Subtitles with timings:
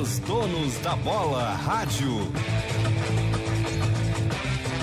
[0.00, 2.30] Os donos da bola rádio.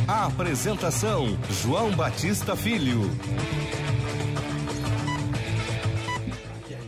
[0.06, 3.10] A apresentação: João Batista Filho.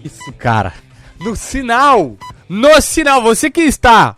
[0.03, 0.73] Isso, cara.
[1.17, 2.17] No sinal!
[2.49, 3.21] No sinal!
[3.21, 4.17] Você que está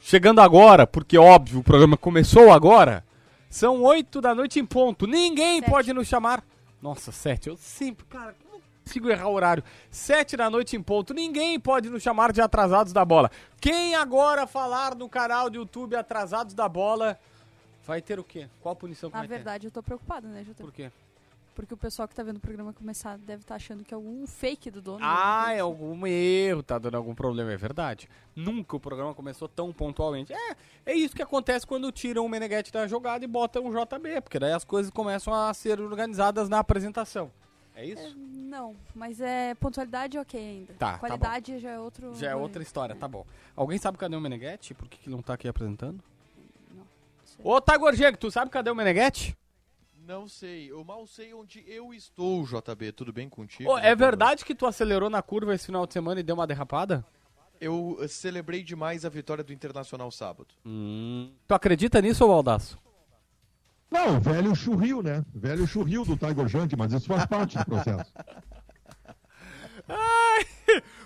[0.00, 3.04] chegando agora, porque óbvio, o programa começou agora.
[3.48, 5.06] São oito da noite em ponto.
[5.06, 5.70] Ninguém Sete.
[5.70, 6.42] pode nos chamar.
[6.82, 7.48] Nossa, sete.
[7.48, 8.34] Eu sempre, cara,
[8.84, 9.62] consigo errar o horário.
[9.90, 11.14] Sete da noite em ponto.
[11.14, 13.30] Ninguém pode nos chamar de atrasados da bola.
[13.60, 17.18] Quem agora falar no canal do YouTube Atrasados da Bola
[17.86, 18.48] vai ter o quê?
[18.60, 19.34] Qual punição que Na vai ter?
[19.34, 20.54] verdade, eu tô preocupada, né, JP?
[20.62, 20.90] Por quê?
[21.54, 24.26] Porque o pessoal que tá vendo o programa começar deve estar achando que é algum
[24.26, 25.00] fake do dono.
[25.02, 28.08] Ah, é algum erro, tá dando algum problema, é verdade.
[28.34, 30.32] Nunca o programa começou tão pontualmente.
[30.32, 30.56] É,
[30.86, 34.38] é isso que acontece quando tiram o Meneghetti da jogada e botam um JB, porque
[34.38, 37.30] daí as coisas começam a ser organizadas na apresentação.
[37.80, 38.14] É isso?
[38.18, 40.74] Não, mas é pontualidade ok ainda.
[40.74, 42.14] Tá, tá Qualidade já é outro.
[42.14, 43.24] Já é outra história, tá bom.
[43.56, 44.74] Alguém sabe cadê o Meneghetti?
[44.74, 45.98] Por que, que ele não tá aqui apresentando?
[46.74, 46.84] Não
[47.24, 47.42] sei.
[47.42, 49.34] Ô, Tagor Diego, tu sabe cadê o Meneghetti?
[50.06, 52.92] Não sei, eu mal sei onde eu estou, JB.
[52.92, 53.70] Tudo bem contigo?
[53.70, 56.46] Ô, é verdade que tu acelerou na curva esse final de semana e deu uma
[56.46, 57.02] derrapada?
[57.58, 60.48] Eu eh, celebrei demais a vitória do Internacional sábado.
[60.66, 61.32] Hum.
[61.48, 62.78] Tu acredita nisso, ou Baldaço?
[63.90, 65.24] Não, o velho churril, né?
[65.34, 68.12] Velho churril do Tiger Junk, mas isso faz parte do processo.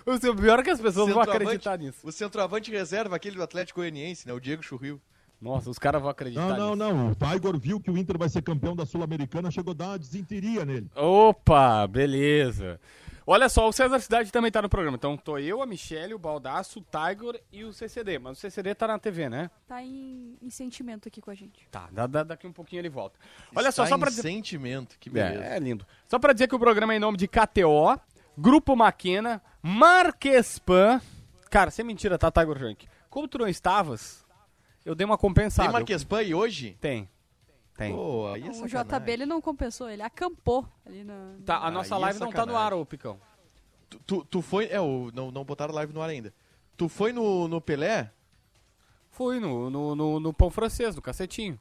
[0.05, 1.97] O seu pior é que as pessoas vão acreditar nisso.
[2.03, 4.33] O centroavante reserva, aquele do Atlético Goianiense, né?
[4.33, 5.01] O Diego Churril.
[5.41, 6.93] Nossa, os caras vão acreditar Não, não, nisso.
[6.93, 7.11] não.
[7.11, 9.99] O Tiger viu que o Inter vai ser campeão da Sul-Americana, chegou a dar uma
[9.99, 10.87] desinteria nele.
[10.95, 12.79] Opa, beleza.
[13.27, 14.95] Olha só, o César Cidade também tá no programa.
[14.97, 18.19] Então tô eu, a Michelle, o Baldaço, o Tiger e o CCD.
[18.19, 19.49] Mas o CCD tá na TV, né?
[19.67, 21.67] Tá em, em sentimento aqui com a gente.
[21.71, 23.19] Tá, da- da- daqui um pouquinho ele volta.
[23.55, 24.21] Olha Está só, só pra dizer...
[24.21, 25.43] sentimento, que beleza.
[25.43, 25.85] É, é lindo.
[26.07, 27.99] Só pra dizer que o programa é em nome de KTO,
[28.37, 31.01] Grupo Maquena, Marquespan.
[31.49, 32.87] Cara, sem mentira, tá, Tiger Junk?
[33.09, 34.23] Como tu não estavas,
[34.85, 35.67] eu dei uma compensada.
[35.67, 36.77] Tem Marquespan aí hoje?
[36.79, 37.09] Tem.
[37.75, 37.93] Tem.
[37.93, 38.67] Pô, aí é o.
[38.67, 41.35] JB ele não compensou, ele acampou ali na.
[41.45, 43.19] Tá, a Aí nossa é live não tá no ar, ô Picão.
[43.89, 44.67] Tu, tu, tu foi...
[44.71, 46.33] É, o, não, não botaram live no ar ainda.
[46.77, 48.11] Tu foi no, no Pelé?
[49.11, 51.59] Fui no, no, no, no pão francês, no cacetinho.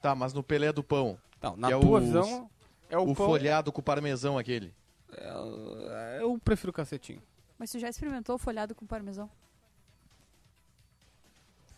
[0.00, 1.18] Tá, mas no Pelé do pão.
[1.40, 2.50] Não, na é tua o- visão,
[2.88, 3.26] é o, O, pão...
[3.26, 4.72] folhado com o parmesão aquele.
[5.12, 7.22] É, Eu prefiro o cacetinho.
[7.58, 9.28] Mas tu já experimentou o folhado com parmesão?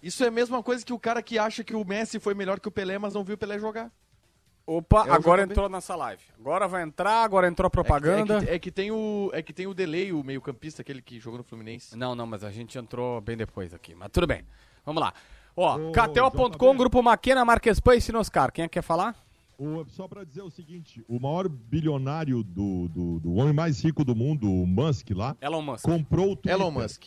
[0.07, 2.61] Isso é a mesma coisa que o cara que acha que o Messi foi melhor
[2.61, 3.91] que o Pelé, mas não viu o Pelé jogar.
[4.67, 6.23] Opa, É agora entrou nessa live.
[6.39, 8.37] Agora vai entrar, agora entrou a É que- propaganda.
[8.39, 11.21] É que, é que tem o é que tem o delay, o meio-campista, aquele que
[11.21, 11.97] jogou no Fluminense.
[11.97, 13.95] Não, não, mas a gente entrou bem depois aqui.
[13.95, 14.45] Mas tudo bem.
[14.87, 15.13] Vamos lá.
[15.57, 16.77] Ó, KTO.com.
[16.77, 18.51] Grupo Maquena, Marquespan e Sinoscar.
[18.53, 19.15] Quem é que quer falar?
[19.59, 24.03] O- só para dizer o seguinte, o maior bilionário do, do, do homem mais rico
[24.05, 25.85] do mundo, o Musk lá, Elon Musk.
[25.85, 26.53] comprou o Twitter.
[26.53, 27.05] Elon Musk.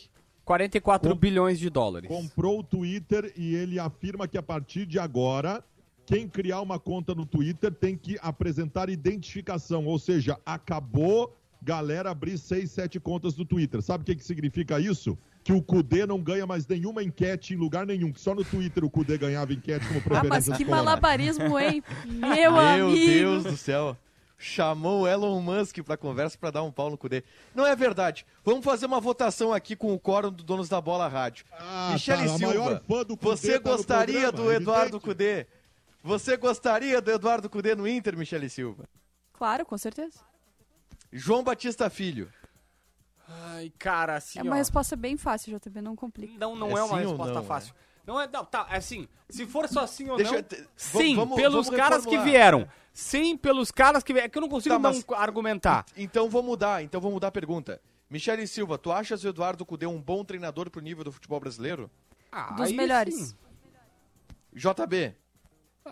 [0.48, 2.08] 44 Com- bilhões de dólares.
[2.08, 5.62] Comprou o Twitter e ele afirma que a partir de agora,
[6.06, 12.38] quem criar uma conta no Twitter tem que apresentar identificação, ou seja, acabou galera abrir
[12.38, 13.82] seis, sete contas no Twitter.
[13.82, 15.18] Sabe o que, que significa isso?
[15.44, 18.84] Que o Cudê não ganha mais nenhuma enquete em lugar nenhum, que só no Twitter
[18.84, 20.68] o Cudê ganhava enquete como Ah, mas que colorados.
[20.68, 21.82] malabarismo, hein?
[22.06, 22.94] Meu, Meu amigo!
[23.06, 23.96] Deus do céu.
[24.40, 27.24] Chamou o Elon Musk pra conversa pra dar um pau no Cudê.
[27.52, 28.24] Não é verdade.
[28.44, 31.44] Vamos fazer uma votação aqui com o quórum do Donos da Bola Rádio.
[31.50, 34.96] Ah, Michele tá, a maior Silva, fã do Cudê você tá gostaria programa, do Eduardo
[34.96, 35.04] evidente.
[35.04, 35.46] Cudê?
[36.04, 38.84] Você gostaria do Eduardo Cudê no Inter, Michele Silva?
[39.32, 40.20] Claro, com certeza.
[41.12, 42.32] João Batista Filho.
[43.28, 44.58] Ai, cara, assim, é uma ó.
[44.58, 46.32] resposta bem fácil, JB, não complica.
[46.38, 47.74] Não, não É é, uma resposta não, fácil.
[48.08, 51.14] Não é, não, tá, é assim, se for só sim ou Deixa não, te- sim,
[51.14, 52.66] vamos- pelos vamos caras que vieram.
[52.90, 54.24] Sim, pelos caras que vieram.
[54.24, 55.84] É que eu não consigo Tá, mas- não argumentar.
[55.94, 57.78] Então vou mudar, então vou mudar a pergunta.
[58.08, 61.90] Michele Silva, tu achas o Eduardo Cudê um bom treinador pro nível do futebol brasileiro?
[62.32, 63.14] Ah, Dos aí melhores.
[63.14, 63.36] sim.
[64.54, 65.14] JB,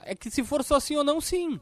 [0.03, 1.61] É que se for só sim ou não, sim.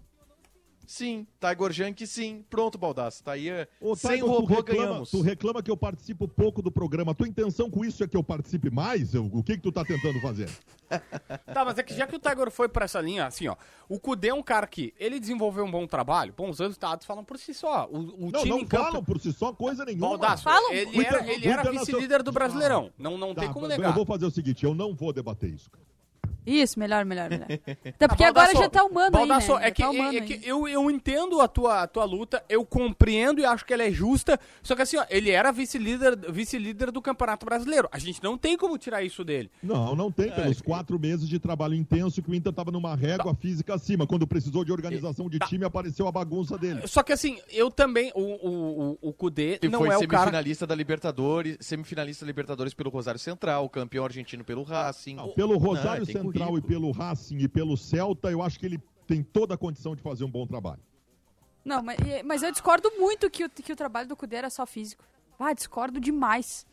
[0.86, 1.26] Sim.
[1.40, 2.44] Tiger Junk, sim.
[2.48, 3.22] Pronto, Baldaço.
[3.22, 3.48] Tá aí.
[3.48, 5.10] é, Ô, Sem Tiger, tu robô reclama, ganhamos.
[5.10, 7.12] Tu reclama que eu participo pouco do programa.
[7.12, 9.14] A tua intenção com isso é que eu participe mais?
[9.14, 10.48] Eu- O que que tu tá tentando fazer?
[11.52, 13.56] Tá, mas é que já que o Tiger foi pra essa linha, assim, ó.
[13.88, 17.38] O Kudê é um cara que ele desenvolveu um bom trabalho, bons resultados falam por
[17.38, 17.88] si só.
[17.90, 18.84] O, o não, time não campo.
[18.84, 20.10] falam por si só coisa nenhuma.
[20.10, 20.72] Baldaço, Falam.
[20.72, 22.92] ele O era, ele era Internacional- vice-líder do Brasileirão.
[22.98, 23.92] Não, não Tá, tem como eu negar.
[23.94, 25.70] vou fazer o seguinte, eu não vou debater isso.
[25.70, 25.84] cara.
[26.46, 27.46] Isso, melhor, melhor, melhor.
[27.86, 29.36] Até porque Ah, agora já tá humano aí, né?
[29.36, 30.26] É Já que, tá é- humano é aí.
[30.26, 33.82] que eu, eu entendo a tua, a tua luta, eu compreendo e acho que ela
[33.84, 37.88] é justa, só que assim, ó, ele era vice-líder vice-líder do Campeonato Brasileiro.
[37.92, 39.50] A gente não tem como tirar isso dele.
[39.62, 40.28] Não, não tem.
[40.28, 44.06] É, Pelos quatro meses de trabalho intenso que o Inter estava numa régua física acima.
[44.06, 45.46] Quando precisou de organização de Tá.
[45.46, 46.86] time, apareceu a bagunça dele.
[46.86, 50.06] Só que assim, eu também, o, o, o, o Kudê Que não foi é o
[50.08, 50.22] cara...
[50.24, 55.16] semifinalista da Libertadores, semifinalista da Libertadores pelo Rosário Central, campeão argentino pelo Racing.
[55.16, 58.66] Não, pelo Rosário Não, tem Central e pelo Racing e pelo Celta, eu acho que
[58.66, 60.82] ele tem toda a condição de fazer um bom trabalho.
[61.64, 64.66] Não, mas, mas eu discordo muito que o, que o trabalho do Cudê era só
[64.66, 65.04] físico.
[65.38, 66.66] Ah, discordo demais.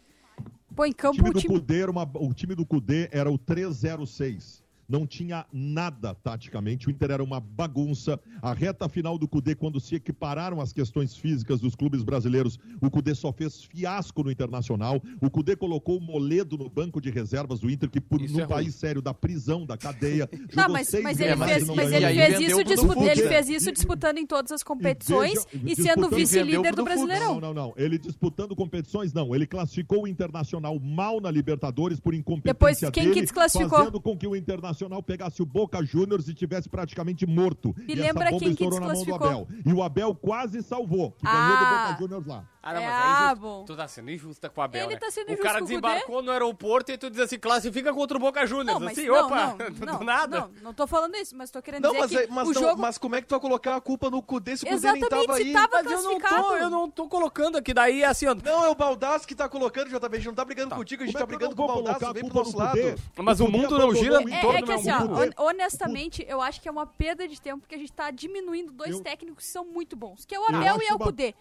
[0.75, 1.53] Pô, em O campo time o do time...
[1.53, 4.60] Cudê era uma, o time do Cudê era o 306.
[4.91, 8.19] Não tinha nada taticamente, o Inter era uma bagunça.
[8.41, 12.91] A reta final do Cudê, quando se equipararam as questões físicas dos clubes brasileiros, o
[12.91, 15.01] Cudê só fez fiasco no Internacional.
[15.21, 18.41] O Cudê colocou o Moledo no banco de reservas do Inter, que por Isso num
[18.41, 20.29] é país sério da prisão, da cadeia.
[20.53, 23.27] Não, mas, mas ele mas fez, e não mas ele E fez isso, disputa, ele
[23.29, 26.83] fez isso E- disputando em todas as competições veja- e sendo vice-líder do.
[26.83, 27.35] Brasileirão.
[27.35, 27.73] Não, não, não.
[27.77, 29.33] Ele disputando competições, não.
[29.33, 33.77] Ele classificou o Internacional mal na Libertadores por incompetência Depois, quem que dele, desclassificou?
[33.79, 37.75] fazendo com que o Internacional pegasse o Boca Juniors e tivesse praticamente morto.
[37.87, 39.15] E essa lembra bomba quem que estourou na mão do?
[39.15, 39.47] Abel.
[39.65, 41.31] E o Abel quase salvou, que Ah.
[41.31, 42.45] ganhou do Boca Juniors lá.
[42.63, 43.41] Ah, não, É, mas é ah, injusto.
[43.41, 43.65] bom.
[43.65, 44.99] Tu tá sendo injusta com o Abel, Ele né?
[44.99, 47.91] tá sendo O injusto cara com o desembarcou no aeroporto e tu diz assim, classifica
[47.91, 48.67] contra o Boca Juniors.
[48.67, 50.39] Não, mas assim, não, opa, não, do não, nada.
[50.41, 52.53] não, não tô falando isso, mas tô querendo Não, dizer mas, que é- mas, o
[52.53, 52.81] não, jogo...
[52.81, 55.01] mas como é que tu vai colocar a culpa no Cudê se o Cudê nem
[55.01, 55.53] Exatamente, tava aí?
[55.53, 56.43] tava Mas eu não, classificado.
[56.47, 59.49] tô, eu não tô colocando aqui, daí assim, ó, Não, é o Baldaço que tá
[59.49, 60.05] colocando, JB.
[60.05, 61.63] A gente não tá brigando contigo, a gente Como tá é que eu brigando com
[61.81, 62.77] o a vem pro nosso no lado.
[63.23, 64.89] Mas o mundo não gira o em É, torno é que assim,
[65.37, 68.71] ó, honestamente, eu acho que é uma perda de tempo porque a gente tá diminuindo
[68.71, 71.05] dois Eu- técnicos que são muito bons, que é o Abel e é o uma-
[71.05, 71.33] Cudê.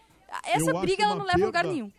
[0.45, 1.91] Essa briga ela não leva a lugar nenhum.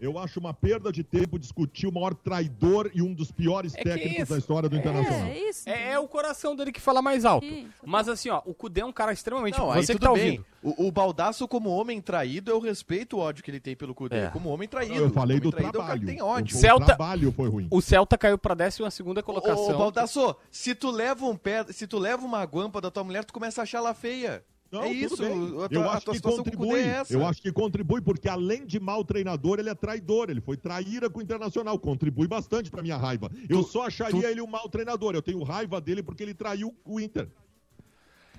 [0.00, 3.78] Eu acho uma perda de tempo discutir o maior traidor e um dos piores É
[3.78, 4.32] que técnicos isso.
[4.32, 5.26] da história do Internacional.
[5.28, 5.68] É, é isso.
[5.68, 7.46] é, é o coração dele que fala mais alto.
[7.46, 7.70] Isso.
[7.84, 9.58] Mas assim, ó, o Cudê é um cara extremamente...
[9.58, 10.24] Não, aí você que tudo tá bem.
[10.40, 10.46] ouvindo.
[10.62, 14.16] O, o Baldaço, como homem traído, eu respeito o ódio que ele tem pelo Cudê.
[14.16, 14.30] É.
[14.30, 14.94] Como homem traído.
[14.96, 16.18] Eu falei do traído é o cara que trabalho.
[16.18, 16.56] tem ódio.
[16.56, 17.68] O, Celta- o trabalho foi ruim.
[17.70, 19.64] O Celta caiu pra décima segunda colocação.
[19.64, 23.04] Ô, ô, Baldasso, se tu leva um pé, se tu leva uma guampa da tua
[23.04, 24.44] mulher, tu começa a achar ela feia.
[24.70, 25.22] Não, é isso.
[25.22, 26.80] A eu acho que contribui.
[26.80, 27.02] é.
[27.08, 30.28] Eu acho que contribui, porque além de mau treinador, ele é traidor.
[30.28, 31.78] Ele foi traíra com o Internacional.
[31.78, 33.30] Contribui bastante pra minha raiva.
[33.48, 35.14] Eu Tu- só acharia tu- ele um mau treinador.
[35.14, 37.28] Eu tenho raiva dele porque ele traiu o Inter.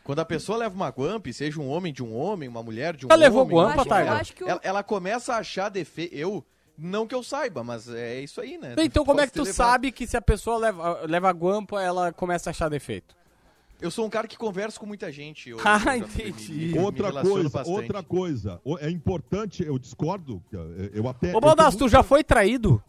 [0.04, 3.06] Quando a pessoa leva uma guampa, seja um homem de um homem, uma mulher de
[3.06, 3.28] um Já homem...
[3.28, 6.14] levou guampa, eu o- ela, ela começa a achar defeito...
[6.16, 6.46] Eu...
[6.80, 8.76] Não que eu saiba, mas é isso aí, né?
[8.78, 12.14] Então como é que tu levado- sabe que se a pessoa leva, leva guampa, ela
[12.14, 13.16] começa a achar defeito?
[13.80, 15.50] Eu sou um cara que conversa com muita gente.
[15.50, 16.52] eu- Ah, eu entendi.
[16.54, 17.76] me- me outra relaciono coisa, bastante.
[17.80, 18.62] outra coisa.
[18.80, 20.44] É importante, eu discordo.
[20.94, 21.36] eu- até.
[21.36, 22.82] Ô, Baldasso, tu já foi traído?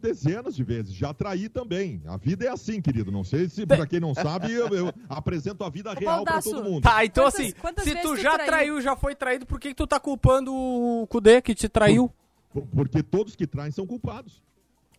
[0.00, 0.92] Dezenas de vezes.
[0.92, 2.02] Já traí também.
[2.06, 3.12] A vida é assim, querido.
[3.12, 6.50] Não sei se, pra quem não sabe, eu, eu apresento a vida real pra Baldasso,
[6.50, 6.82] todo mundo.
[6.82, 8.46] Tá, então Quantas- assim, quantas se tu tu já traiu?
[8.46, 12.10] traiu, já foi traído, por que, que tu tá culpando o Kudê que te traiu?
[12.52, 14.42] Por- Porque todos que traem são culpados.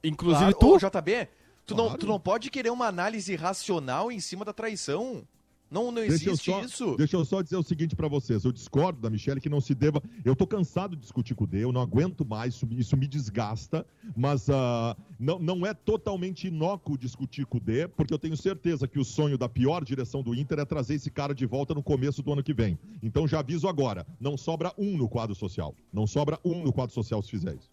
[0.01, 0.75] Inclusive Claro, tu?
[0.75, 1.27] ô, JB,
[1.65, 1.99] tu, não, Claro.
[1.99, 5.23] tu não pode querer uma análise racional em cima da traição.
[5.71, 6.95] Não, não Deixa existe só, isso.
[6.97, 8.45] deixa eu só dizer o seguinte pra vocês.
[8.45, 10.03] Eu discordo da Michelle que não se deva.
[10.23, 12.95] Eu tô cansado de discutir com o D, eu não aguento mais, isso, me- isso
[12.95, 13.83] me desgasta.
[14.15, 18.87] Mas ah, não, não é totalmente inócuo discutir com o D, porque eu tenho certeza
[18.87, 21.81] que o sonho da pior direção do Inter é trazer esse cara de volta no
[21.81, 22.77] começo do ano que vem.
[23.01, 25.73] Então já aviso agora: não sobra um no quadro social.
[25.91, 27.71] Não sobra um no quadro social se fizer isso.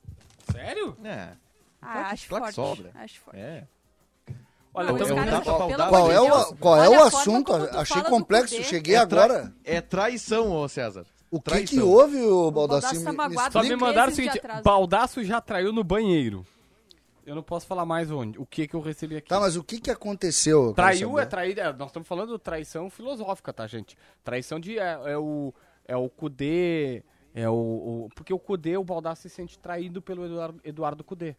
[0.50, 0.96] Sério?
[1.04, 1.34] É,
[1.82, 2.76] Ah, acho claro que forte.
[2.78, 2.92] sobra.
[2.94, 3.38] Acho forte.
[3.38, 3.66] é.
[4.72, 7.52] Olha, Não, eu caras- tapa Qual é o, qual é o assunto?
[7.52, 8.62] Achei complexo.
[8.62, 9.54] Cheguei É tra- agora.
[9.64, 11.04] É traição, ô César.
[11.30, 13.04] O que, que houve, o Baldasso Baldassi?
[13.04, 13.52] tá Me- me magoado.
[13.52, 14.40] só me mandaram o seguinte.
[14.64, 16.44] Baldaço já traiu no banheiro.
[17.24, 18.38] Eu não posso falar mais onde.
[18.38, 19.28] O que que eu recebi aqui?
[19.28, 20.72] Tá, mas o que que aconteceu?
[20.74, 21.62] Traiu é traída.
[21.62, 23.96] é, Nós estamos falando de traição filosófica, tá, gente?
[24.24, 24.78] Traição de.
[24.78, 25.52] É, é o.
[25.86, 27.04] É o Cudê.
[27.32, 31.36] É o, o- Porque o Cudê, o Baldasso se sente traído pelo Eduardo, Eduardo Cudê.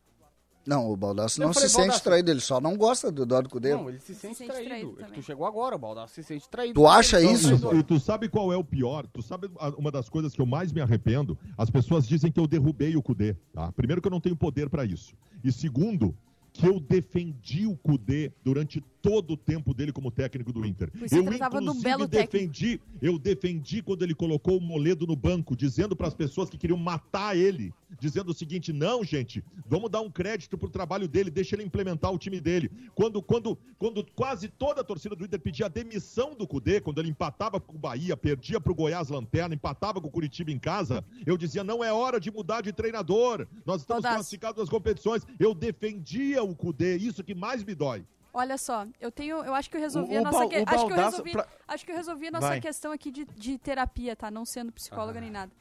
[0.66, 2.04] Não, o Baldassi Eu não falei, se sente Baldasso.
[2.04, 3.74] traído, ele só não gosta do Eduardo Cudê.
[3.74, 4.70] Não, ele se sente, sente traído.
[4.70, 5.14] traído É também.
[5.20, 6.74] tu chegou agora, o Baldasso se sente traído.
[6.76, 7.76] Tu acha Então, isso?
[7.76, 9.08] E tu sabe qual é o pior?
[9.08, 11.38] Tu sabe uma das coisas que eu mais me arrependo?
[11.58, 13.36] As pessoas dizem que eu derrubei o Cudê.
[13.54, 13.72] Tá?
[13.72, 15.16] Primeiro que eu não tenho poder para isso.
[15.44, 16.16] E segundo,
[16.54, 20.92] que eu defendi o Cudê durante todo o tempo dele como técnico do Inter.
[20.92, 22.32] Por isso eu você tratava de um inclusive belo técnico.
[22.32, 26.58] defendi, eu defendi quando ele colocou o Moledo no banco, dizendo para as pessoas que
[26.58, 31.32] queriam matar ele, dizendo o seguinte: "Não, gente, vamos dar um crédito pro trabalho dele,
[31.32, 32.70] deixa ele implementar o time dele".
[32.94, 37.00] Quando quando quando quase toda a torcida do Inter pedia a demissão do Cudê, quando
[37.00, 41.04] ele empatava com o Bahia, perdia pro Goiás Lanterna, empatava com o Curitiba em casa,
[41.26, 43.48] eu dizia: "Não é hora de mudar de treinador.
[43.66, 44.16] Nós estamos Baldasso.
[44.24, 45.26] classificados nas competições".
[45.40, 48.04] Eu defendia o Cudê, isso que mais me dói.
[48.34, 49.44] Olha só, eu tenho.
[49.44, 51.32] Eu acho que eu resolvi O- a nossa Bal- que- o acho, que eu resolvi,
[51.34, 52.62] pra- acho que eu resolvi a nossa Vai.
[52.62, 54.32] questão aqui de, de terapia, tá?
[54.32, 55.22] Não sendo psicóloga Ah.
[55.22, 55.52] nem nada.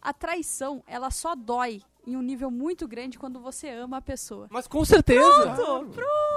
[0.00, 4.46] A traição, ela só dói em um nível muito grande quando você ama a pessoa.
[4.50, 5.20] Mas com certeza.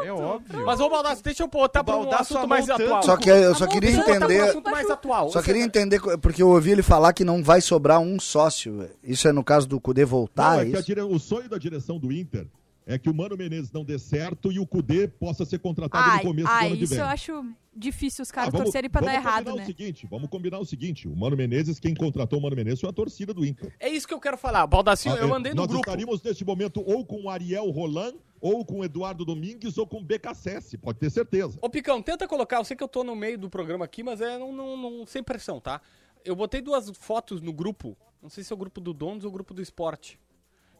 [0.03, 0.65] É óbvio.
[0.65, 2.87] Mas, ô Baldasso, deixa eu botar O pra um assunto mais amou tanto.
[2.95, 3.03] atual.
[3.03, 4.41] Só que eu só Amor, queria tá entender.
[4.41, 5.29] assunto mais atual.
[5.29, 8.89] Só queria entender, porque eu ouvi ele falar que não vai sobrar um sócio.
[9.01, 10.85] Isso é no caso do Cudê voltar, Não, é é que a isso?
[10.87, 12.45] dire- o sonho da direção do Inter
[12.85, 16.17] é que o Mano Menezes não dê certo e o Cudê possa ser contratado Ai,
[16.17, 17.01] no começo do ai, ano que isso vem.
[17.01, 19.63] eu acho difícil os Ah, caras vamos- torcerem pra dar errado, né?
[19.63, 22.89] O seguinte, vamos combinar o seguinte: o Mano Menezes, quem contratou o Mano Menezes foi
[22.89, 23.73] a torcida do Inter.
[23.79, 24.67] É isso que eu quero falar.
[24.67, 25.81] Baldacinho, Ah, eu é, andei no Nós grupo.
[25.81, 29.97] estaríamos neste momento ou com o Ariel Roland, ou com o Eduardo Domingues, ou com
[29.99, 31.57] o BKSS, pode ter certeza.
[31.61, 32.57] Ô, Picão, tenta colocar.
[32.57, 35.05] Eu sei que eu tô no meio do programa aqui, mas é não, não, não-
[35.07, 35.81] sem pressão, tá?
[36.25, 37.97] Eu botei duas fotos no grupo.
[38.21, 40.19] Não sei se é o grupo do Donos ou o grupo do Esporte.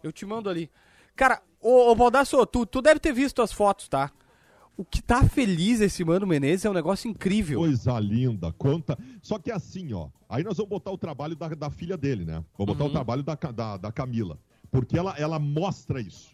[0.02, 0.70] Eu te mando ali.
[1.16, 4.12] Cara, ô, ô Baldasso, tu, tu deve ter visto as fotos, tá?
[4.76, 7.60] O que tá feliz esse Mano Menezes é um negócio incrível.
[7.60, 8.98] Coisa linda, conta.
[9.22, 10.10] Só que assim, ó.
[10.28, 12.44] Aí nós vamos botar o trabalho da, da filha dele, né?
[12.58, 12.90] Vamos botar Uhum.
[12.90, 14.40] o trabalho da, da, da Camila.
[14.72, 16.33] Porque ela, ela mostra isso.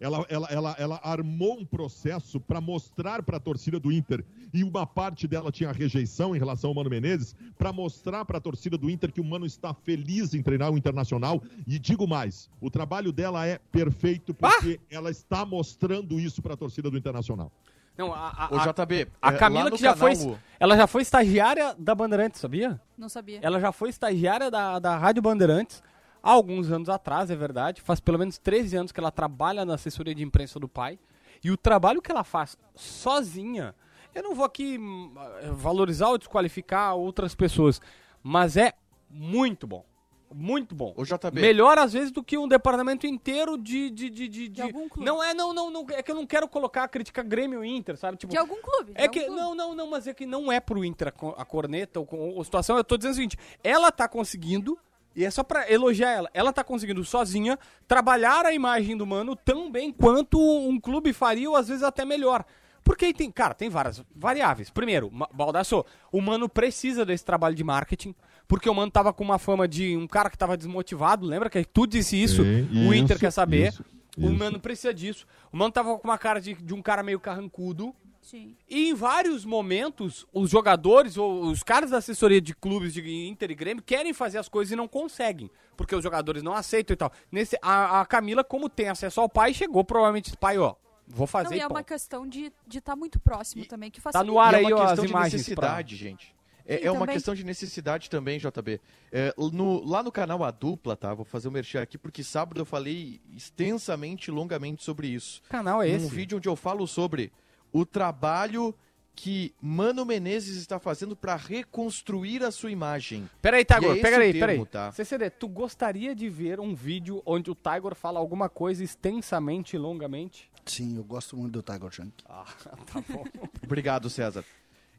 [0.00, 4.64] Ela, ela, ela, ela armou um processo para mostrar para a torcida do Inter, e
[4.64, 8.78] uma parte dela tinha rejeição em relação ao Mano Menezes, para mostrar para a torcida
[8.78, 11.42] do Inter que o Mano está feliz em treinar o Internacional.
[11.66, 16.56] E digo mais: o trabalho dela é perfeito porque ela está mostrando isso para a
[16.56, 17.52] torcida do Internacional.
[17.98, 20.16] Não, a, a, O a- JB, a é, Camila que já foi.
[20.16, 22.80] canal- Ela já foi estagiária da Bandeirantes, sabia?
[22.96, 23.40] Não sabia.
[23.42, 25.82] Ela já foi estagiária da, da Rádio Bandeirantes
[26.22, 27.80] há alguns anos atrás, é verdade.
[27.80, 30.98] Faz pelo menos 13 anos que ela trabalha na assessoria de imprensa do pai.
[31.42, 33.74] E o trabalho que ela faz sozinha,
[34.14, 35.12] eu não vou aqui hum,
[35.52, 37.80] valorizar ou desqualificar outras pessoas,
[38.22, 38.72] mas é
[39.08, 39.84] muito bom.
[40.32, 40.94] Muito bom.
[40.96, 41.40] O JB.
[41.40, 43.90] Melhor às vezes do que um departamento inteiro de.
[43.90, 45.04] de, de, de, de- algum clube.
[45.04, 45.84] Não é, não, não, não.
[45.90, 48.16] É que eu não quero colocar a crítica Grêmio e Inter, sabe?
[48.16, 48.92] Tipo, De algum clube.
[48.92, 49.40] de é algum que, clube.
[49.40, 52.06] não, não, não, mas é que não é pro Inter a, co- a corneta ou,
[52.06, 52.76] com- ou a situação.
[52.76, 54.78] Eu tô dizendo o seguinte: ela tá conseguindo,
[55.14, 59.34] e é só pra elogiar ela, ela tá conseguindo sozinha trabalhar a imagem do mano
[59.34, 62.44] tão bem quanto um clube faria, ou às vezes até melhor.
[62.82, 64.70] Porque aí tem, cara, tem várias variáveis.
[64.70, 68.14] Primeiro, Baldasso, o mano precisa desse trabalho de marketing,
[68.48, 71.26] porque o mano tava com uma fama de um cara que tava desmotivado.
[71.26, 72.42] Lembra que tu disse isso?
[72.42, 73.68] O Inter quer saber.
[73.68, 73.84] isso,
[74.16, 74.32] o isso.
[74.32, 75.26] mano precisa disso.
[75.52, 77.94] O mano tava com uma cara de, de um cara meio carrancudo.
[78.22, 78.54] Sim.
[78.68, 83.50] E em vários momentos, os jogadores ou os caras da assessoria de clubes de Inter
[83.50, 85.50] e Grêmio querem fazer as coisas e não conseguem.
[85.76, 87.10] Porque os jogadores não aceitam e tal.
[87.32, 90.74] Nesse, a, a Camila, como tem acesso ao pai, chegou provavelmente, pai, ó,
[91.08, 94.22] vou fazer Não, e é uma questão de estar muito próximo E- também, que Tá
[94.22, 95.32] no ar E aí é uma ó, as questão de imagens.
[95.32, 96.34] necessidade, gente.
[96.66, 97.14] É, Sim, é uma também.
[97.14, 98.80] questão de necessidade também, JB.
[99.10, 101.12] É, no- lá no canal A Dupla, tá?
[101.14, 105.40] Vou fazer o um merchan aqui, porque sábado eu falei extensamente e longamente sobre isso.
[105.48, 105.58] Pra...
[105.58, 106.04] Canal é esse.
[106.04, 107.32] Num vídeo onde eu falo sobre
[107.72, 108.74] o trabalho
[109.14, 113.28] que Mano Menezes está fazendo para reconstruir a sua imagem.
[113.42, 114.66] Peraí, Tiger, E é esse pega o aí, termo, peraí.
[114.66, 114.92] tá?
[114.92, 119.78] CCD, tu gostaria de ver um vídeo onde o Tiger fala alguma coisa extensamente e
[119.78, 120.50] longamente?
[120.64, 122.12] Sim, eu gosto muito do Tiger Shank.
[122.28, 122.44] Ah,
[122.92, 123.24] tá bom.
[123.62, 124.44] Obrigado, César.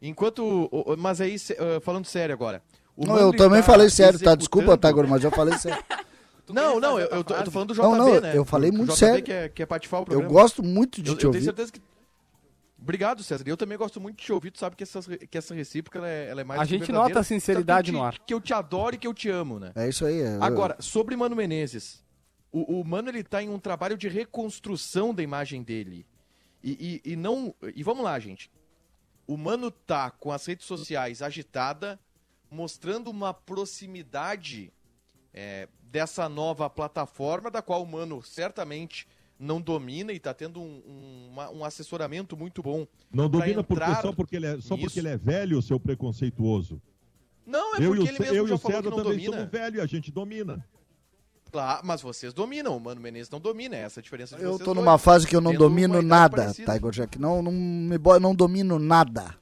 [0.01, 0.69] Enquanto.
[0.97, 2.61] Mas aí, ah, falando sério agora.
[2.95, 4.35] o Não, eu também está falei sério, tá?
[4.35, 5.81] Desculpa, Tiger, mas eu falei sério.
[6.49, 8.35] Não, não, eu, eu tô, eu tô falando do JB, Não, não, né?
[8.35, 9.23] eu falei O muito JB sério.
[9.23, 9.67] Que é, que é
[10.09, 11.39] Eu gosto muito de Eu, te eu ouvir.
[11.39, 11.81] tenho certeza que.
[12.81, 13.43] Obrigado, César.
[13.47, 14.49] Eu também gosto muito de te ouvir.
[14.49, 17.19] Tu sabe que, essas, que essa recíproca ela é, ela é mais A gente nota
[17.19, 18.19] a sinceridade eu no te- ar.
[18.25, 19.71] Que eu te adoro e que eu te amo, né?
[19.75, 20.17] É isso aí.
[20.17, 22.03] eu- Agora, sobre Mano Menezes.
[22.51, 26.05] O, o Mano, ele tá em um trabalho de reconstrução da imagem dele.
[26.63, 27.53] E, e, e não...
[27.75, 28.51] E vamos lá, gente.
[29.27, 31.99] O Mano tá com as redes sociais agitada,
[32.49, 34.73] mostrando uma proximidade
[35.33, 39.07] é, dessa nova plataforma, da qual o Mano certamente
[39.41, 42.85] não domina e tá tendo um, um, uma- um assessoramento muito bom.
[43.11, 46.79] Não domina porque, entrar só, porque ele é, só porque ele é velho, seu preconceituoso.
[47.45, 48.89] Não, é eu e porque o, ele mesmo eu e já o falou César que
[48.95, 49.37] não também domina.
[49.37, 50.65] somos velhos e a gente domina.
[51.51, 54.51] Claro, mas vocês dominam, o Mano Menezes não domina, é essa a diferença de Eu
[54.51, 54.85] vocês tô dois.
[54.85, 56.53] numa fase que eu não Tendo domino nada.
[56.53, 57.19] Tiger Jack.
[57.19, 58.17] Não, não, me bo...
[58.19, 59.35] não domino nada.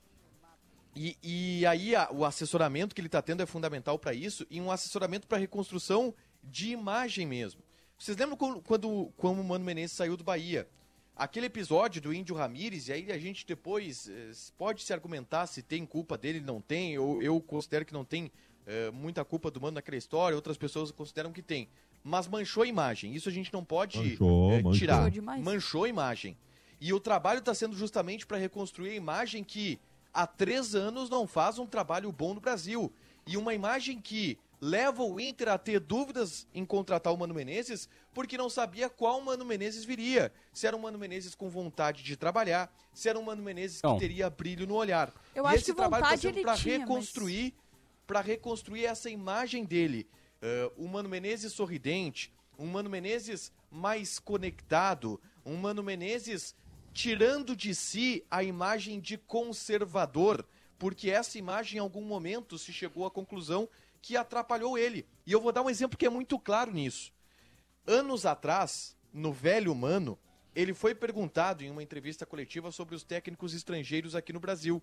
[0.96, 4.60] E, e aí a- o assessoramento que ele está tendo é fundamental para isso e
[4.60, 6.14] um assessoramento para reconstrução
[6.44, 7.62] de imagem mesmo.
[8.00, 10.66] Vocês lembram quando, quando, o Mano Menezes saiu do Bahia?
[11.14, 15.62] Aquele episódio do Índio Ramírez, e aí a gente depois eh, pode se argumentar se
[15.62, 16.94] tem culpa dele, não tem.
[16.94, 18.32] Eu, eu considero que não tem
[18.66, 21.68] eh, muita culpa do Mano naquela história, outras pessoas consideram que tem.
[22.02, 24.80] Mas manchou a imagem, isso a gente não pode Manchou, eh, manchou.
[24.80, 24.96] tirar.
[24.96, 25.44] Manchou demais.
[25.44, 26.38] Manchou a imagem.
[26.80, 29.78] E o trabalho está sendo justamente para reconstruir a imagem que
[30.14, 32.94] há três anos não faz um trabalho bom no Brasil.
[33.28, 37.88] E uma imagem que leva o Inter a ter dúvidas em contratar o Mano Menezes
[38.14, 40.34] porque não sabia qual Mano Menezes viria.
[40.52, 43.94] Se era um Mano Menezes com vontade de trabalhar, se era um Mano Menezes Não.
[43.96, 45.14] que teria brilho no olhar.
[45.34, 47.54] Eu e acho esse que trabalho tá vontade sendo pra tinha, mas- reconstruir,
[48.06, 50.08] para reconstruir essa imagem dele.
[50.42, 56.56] Uh, um Mano Menezes sorridente, um Mano Menezes mais conectado, um Mano Menezes
[56.94, 60.46] tirando de si a imagem de conservador,
[60.78, 63.70] porque essa imagem em algum momento se chegou à conclusão
[64.02, 65.06] que atrapalhou ele.
[65.26, 67.12] E eu vou dar um exemplo que é muito claro nisso.
[67.86, 70.18] Anos atrás, no velho Mano,
[70.56, 74.82] ele foi perguntado em uma entrevista coletiva sobre os técnicos estrangeiros aqui no Brasil.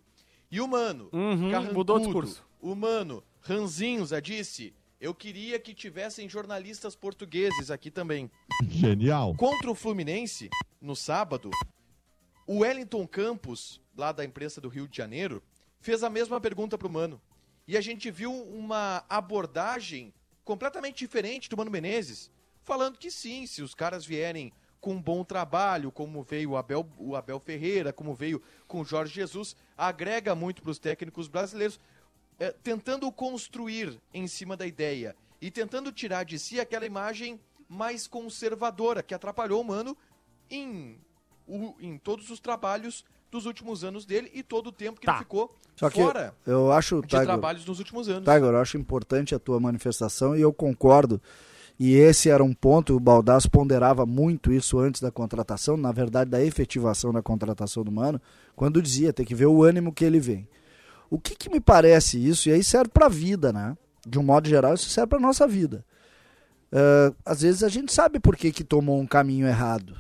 [0.50, 2.46] E o Mano, Uhum, mudou o discurso.
[2.61, 8.30] o Mano, Ranzinza, disse: Eu queria que tivessem jornalistas portugueses aqui também.
[8.68, 9.35] Genial.
[9.35, 10.49] Contra o Fluminense,
[10.80, 11.50] no sábado,
[12.46, 15.42] o Wellington Campos, lá da imprensa do Rio de Janeiro,
[15.80, 17.20] fez a mesma pergunta pro Mano.
[17.66, 20.12] E a gente viu uma abordagem
[20.44, 22.30] completamente diferente do Mano Menezes,
[22.62, 26.88] falando que sim, se os caras vierem com um bom trabalho, como veio o Abel,
[26.96, 31.80] o Abel Ferreira, como veio com o Jorge Jesus, agrega muito para os técnicos brasileiros,
[32.38, 38.06] eh, tentando construir em cima da ideia e tentando tirar de si aquela imagem mais
[38.06, 39.96] conservadora que atrapalhou o Mano
[40.49, 41.00] em,
[41.49, 43.04] o- em todos os trabalhos
[43.37, 45.14] dos últimos anos dele e todo o tempo que Tá.
[45.14, 48.25] ele ficou Só que fora eu acho, de Tiger, trabalhos nos últimos anos.
[48.25, 51.21] Tiger, eu acho importante a tua manifestação e eu concordo.
[51.78, 56.31] E esse era um ponto, o Baldasso ponderava muito isso antes da contratação, na verdade
[56.31, 58.19] da efetivação da contratação do Mano,
[58.55, 60.49] quando dizia, tem que ver o ânimo que ele vem.
[61.11, 63.76] O que, que me parece isso, e aí serve para a vida, né?
[64.07, 65.85] De um modo geral, isso serve para nossa vida.
[66.73, 69.95] Ah, às vezes a gente sabe por que, que tomou um caminho errado.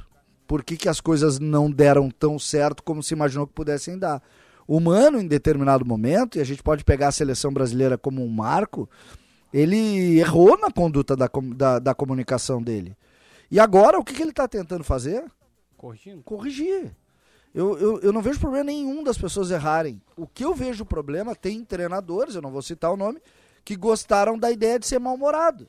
[0.46, 4.22] Por que, que as coisas não deram tão certo como se imaginou que pudessem dar.
[4.66, 8.28] O Mano, em determinado momento, e a gente pode pegar a seleção brasileira como um
[8.28, 8.88] marco,
[9.52, 12.96] ele errou na conduta da, da, da comunicação dele.
[13.50, 15.24] E agora, o que, que ele está tentando fazer?
[15.76, 16.22] Corrigindo.
[16.22, 16.96] corrigir.
[17.54, 20.02] Eu, eu, eu não vejo problema nenhum das pessoas errarem.
[20.16, 23.20] O que eu vejo problema, tem treinadores, eu não vou citar o nome,
[23.64, 25.68] que gostaram da ideia de ser mal-humorado.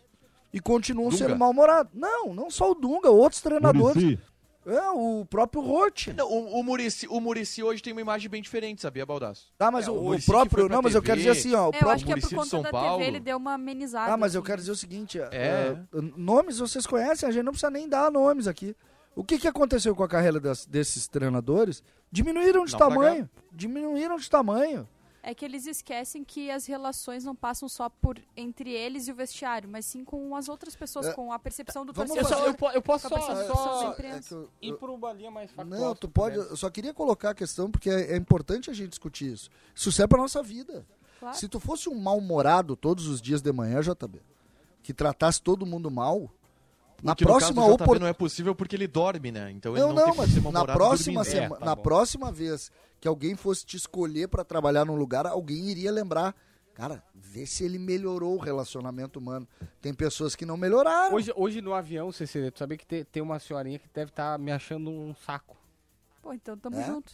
[0.52, 1.18] E continuam Dunga.
[1.18, 1.92] sendo mal-humorados.
[1.94, 4.04] Não, não só o Dunga, outros treinadores.
[4.04, 4.22] Muricy,
[4.68, 6.12] É, o próprio Rote.
[6.14, 9.46] Não, o, o, Murici, o Murici hoje tem uma imagem bem diferente, sabia, Baldaço?
[9.58, 10.68] Tá, mas É, o, o o próprio.
[10.68, 11.62] Não, mas eu quero dizer assim, ó.
[11.62, 12.98] O É, eu próprio acho que é por conta São da Paulo.
[12.98, 14.12] TV ele deu uma amenizada.
[14.14, 14.46] Ah, mas eu assim.
[14.48, 15.30] quero dizer o seguinte: É.
[15.32, 15.78] é,
[16.18, 18.76] nomes vocês conhecem, a gente não precisa nem dar nomes aqui.
[19.16, 21.82] O que, que aconteceu com a carreira das- desses treinadores?
[22.12, 23.02] Diminuíram de Naufragaram.
[23.02, 23.30] tamanho.
[23.52, 24.88] Diminuíram de tamanho.
[25.30, 29.16] É que eles esquecem que as relações não passam só por entre eles e o
[29.16, 32.26] vestiário, mas sim com as outras pessoas, É, com a percepção do Eu, torcedor.
[32.30, 35.82] só- eu eu posso só, só é que eu- ir por uma linha mais factual.
[35.82, 36.38] Não, tu tu pode.
[36.38, 39.50] Eu só queria colocar a questão porque é, é importante a gente discutir isso.
[39.76, 40.86] Isso serve pra nossa vida.
[41.20, 41.36] Claro.
[41.38, 44.22] Se tu fosse um mal-humorado todos os dias de manhã, JB,
[44.82, 46.32] que tratasse todo mundo mal,
[47.04, 48.00] na próxima oportunidade.
[48.00, 49.52] não é possível porque ele dorme, né?
[49.52, 51.82] Então ele Não, não, não, mas ser na próxima, É, tá na bom.
[51.84, 56.36] próxima vez que alguém fosse te escolher pra trabalhar num lugar, alguém iria lembrar.
[56.74, 59.48] Cara, vê se ele melhorou o relacionamento humano.
[59.82, 61.16] Tem pessoas que não melhoraram.
[61.16, 64.38] Hoje, hoje no avião, Cecília, tu sabia que te- tem uma senhorinha que deve estar
[64.38, 65.58] me achando um saco.
[66.22, 66.84] Pô, então tamo É?
[66.86, 67.14] junto.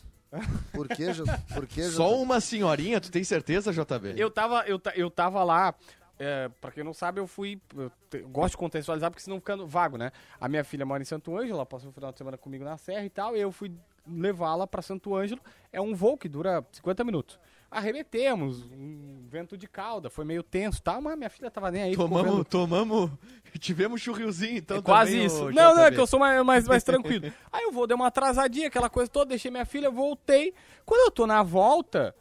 [0.73, 1.05] Por que,
[1.53, 4.15] por que, Só uma senhorinha, tu tem certeza, JB?
[4.17, 5.75] Eu tava, eu, eu tava lá,
[6.19, 7.61] é, pra quem não sabe, eu fui.
[7.77, 10.11] Eu, te- eu gosto de contextualizar porque senão fica vago, né?
[10.41, 12.77] A minha filha mora em Santo Ângelo, ela passou o final de semana comigo na
[12.77, 13.71] Serra e tal, e eu fui
[14.07, 15.41] levá-la pra Santo Ângelo.
[15.71, 17.39] É um voo que dura 50 minutos.
[17.71, 21.81] Arremetemos, um vento de cauda, foi meio tenso e tal, mas minha filha tava nem
[21.81, 21.95] aí.
[21.95, 23.09] Tomamos, vendo- tomamos,
[23.59, 25.51] tivemos churrilzinho, então é quase isso.
[25.51, 27.33] Não, não, é que eu sou mais, mais, mais tranquilo.
[27.51, 30.53] Aí eu vou, dei uma atrasadinha, aquela coisa toda, deixei minha filha, voltei.
[30.85, 32.15] Quando eu tô na volta,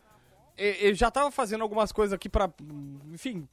[0.56, 2.50] eu já tava fazendo algumas coisas aqui pra,
[3.12, 3.46] enfim,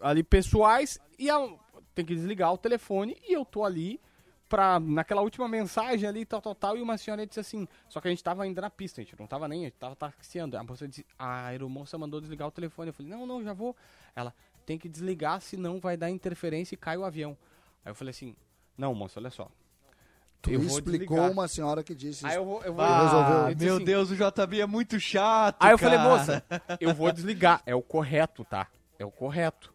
[0.00, 1.48] ali pessoais, e a-
[1.92, 4.00] tem que desligar o telefone, e eu tô ali
[4.52, 8.08] pra, naquela última mensagem ali, tal, tal, tal, e uma senhora disse assim, só que
[8.08, 10.58] a gente tava ainda na pista, a gente não tava nem, a gente tava taxiando.
[10.58, 12.88] A moça disse, a aeromoça mandou desligar o telefone.
[12.90, 13.74] Eu falei, não, não, já vou.
[14.14, 14.34] Ela,
[14.66, 17.34] tem que desligar, senão vai dar interferência e cai o avião.
[17.82, 18.36] Aí eu falei assim,
[18.76, 19.48] não, moça, olha só.
[20.42, 21.30] Tu eu explicou desligar.
[21.30, 22.40] uma senhora que disse Aí isso.
[22.40, 23.46] eu vou, eu vou Ah.
[23.48, 26.10] Eu disse meu assim- Deus, o JB é muito chato, Aí eu falei, cara.
[26.10, 26.44] moça,
[26.78, 27.62] eu vou desligar.
[27.64, 28.66] É o correto, tá?
[28.98, 29.72] É o correto.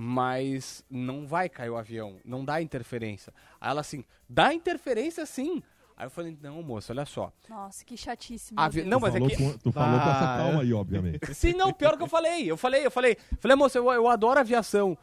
[0.00, 2.20] Mas não vai cair o avião.
[2.24, 3.34] Não dá interferência.
[3.60, 5.60] Aí ela assim, dá interferência sim.
[6.00, 7.32] Aí eu falei, não, moça, olha só.
[7.50, 8.54] Nossa, que chatice.
[8.56, 8.84] Avi...
[8.84, 9.36] Não, mas é falou que.
[9.36, 11.18] com- tu falou com essa Ah, calma aí, obviamente.
[11.34, 12.48] Sim, não, pior que eu falei.
[12.48, 14.96] Eu falei, eu falei, falei, moça, eu, eu adoro aviação.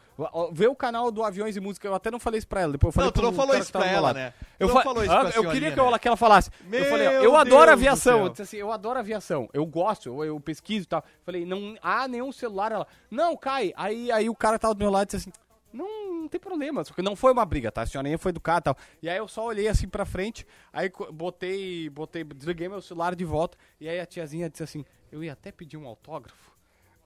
[0.52, 2.72] Vê o canal do Aviões e Música, eu até não falei isso pra ela.
[2.72, 4.30] Depois eu falei Não, tu não falou isso pra ela, né?
[4.30, 5.86] Tu Eu, fa- falou isso Ah, eu queria que, né?
[5.86, 6.50] ela, que ela falasse.
[6.64, 8.20] eu Meu falei, ó, eu adoro Deus do aviação.
[8.22, 9.50] Eu disse assim, eu adoro aviação.
[9.52, 11.04] Eu gosto, eu, eu pesquiso e tal.
[11.26, 12.72] Falei, não há nenhum celular.
[12.72, 13.74] Ela, não, cai.
[13.76, 15.32] Aí, aí o cara tava do meu lado e disse assim,
[15.76, 16.82] não, não tem problema.
[16.84, 17.82] Só que não foi uma briga, tá?
[17.82, 18.76] A senhorinha foi educada e tal.
[19.02, 23.24] E aí eu só olhei assim pra frente, aí botei, botei, desliguei meu celular de
[23.24, 23.56] volta.
[23.80, 26.54] E aí a tiazinha disse assim, eu ia até pedir um autógrafo.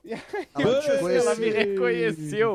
[0.03, 0.21] E aí
[0.55, 1.73] Ela eu- ela me conheceu.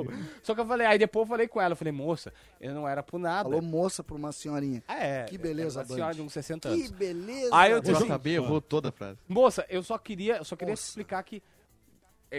[0.02, 0.06] reconheceu.
[0.42, 2.88] Só que eu falei, aí depois eu falei com ela, eu falei, moça, eu não
[2.88, 3.44] era por nada.
[3.48, 4.82] Falou moça pra uma senhorinha.
[4.88, 6.90] Ah, é, Que beleza, uma senhora de uns 60 Que anos.
[6.90, 7.50] beleza.
[7.52, 9.20] Aí eu disse- JB, eu vou toda a frase.
[9.28, 10.88] Moça, eu só queria, eu só queria te Moça.
[10.88, 11.40] explicar que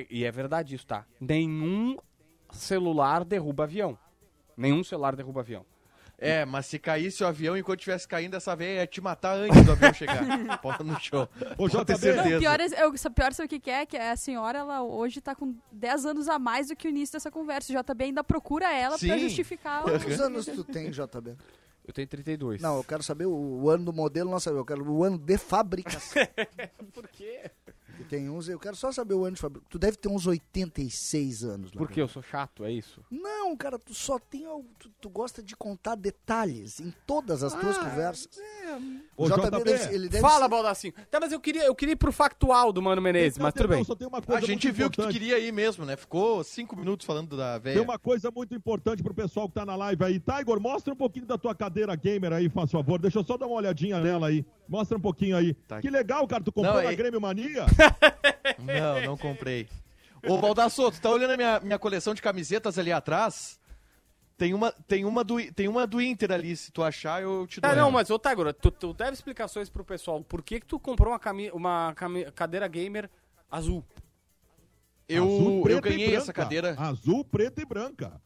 [0.10, 1.06] e é verdade isso, tá?
[1.22, 1.98] Nenhum
[2.52, 3.98] celular derruba avião.
[4.56, 5.66] Nenhum celular derruba avião.
[6.20, 9.64] É, mas se caísse o avião enquanto estivesse caindo, essa veia ia te matar antes
[9.64, 10.18] do avião chegar.
[10.64, 11.30] Pode no show.
[11.58, 12.30] Ô, Pode ter JB, certeza.
[12.32, 13.86] Não, pior, é, eu, só- pior sabe o que que é?
[13.86, 17.14] Que a senhora, ela hoje tá com 10 anos a mais do que o início
[17.14, 17.72] dessa conversa.
[17.72, 19.20] O JB ainda procura ela pra Sim.
[19.20, 19.82] justificar.
[19.86, 21.36] o- Quantos anos tu tem, JB?
[21.86, 22.62] Eu tenho 32.
[22.64, 23.32] Não, eu quero saber o,
[23.64, 24.58] o ano do modelo, não saber.
[24.58, 26.22] Eu quero o ano de fabricação.
[26.94, 27.50] por quê?
[28.06, 29.70] Tem uns, eu quero só saber o ano de fabricação.
[29.70, 31.72] Tu deve ter uns 86 anos.
[31.72, 32.02] Por quê?
[32.02, 33.02] Eu sou chato, é isso?
[33.12, 34.46] Não, cara, tu só tem.
[34.80, 38.30] Tu, tu gosta de contar detalhes em todas as tuas conversas.
[39.16, 40.94] Ô, o JB, JB, deve, ele deve Fala, ser- Baldacinho.
[41.10, 43.76] Tá, mas eu queria, eu queria ir pro factual do Mano Menezes, mas tudo Não,
[43.76, 43.84] bem.
[43.84, 45.14] Só tem uma A gente viu que tu importante.
[45.20, 45.96] queria ir mesmo, né?
[45.96, 47.84] Ficou cinco minutos falando da Tem veia.
[47.84, 50.20] uma coisa muito importante pro pessoal que tá na live aí.
[50.20, 53.00] Tiger, mostra um pouquinho da tua cadeira gamer aí, faz favor.
[53.00, 54.46] Deixa eu só dar uma olhadinha nela aí.
[54.68, 55.54] Mostra um pouquinho aí.
[55.54, 55.80] Tá.
[55.82, 56.44] Que legal, cara.
[56.44, 57.66] Tu comprou Não, na é- Grêmio Mania?
[58.60, 59.68] Não, não comprei.
[60.28, 63.60] Ô, Baldasso, tu tá olhando a minha, minha coleção de camisetas ali atrás?
[64.38, 67.60] Tem uma, tem, uma do, tem uma do Inter ali, se tu achar eu te
[67.60, 67.72] dou.
[67.72, 70.24] Ah, não, mas, ô, Tagora, tu, tu deve explicações pro pessoal.
[70.24, 73.10] Por que que tu comprou uma, cami uma cami- cadeira gamer
[73.50, 73.84] azul?
[75.10, 76.22] Eu, Azul, eu preta e ganhei branca.
[76.22, 76.76] essa cadeira.
[76.78, 78.22] Azul, preta e branca.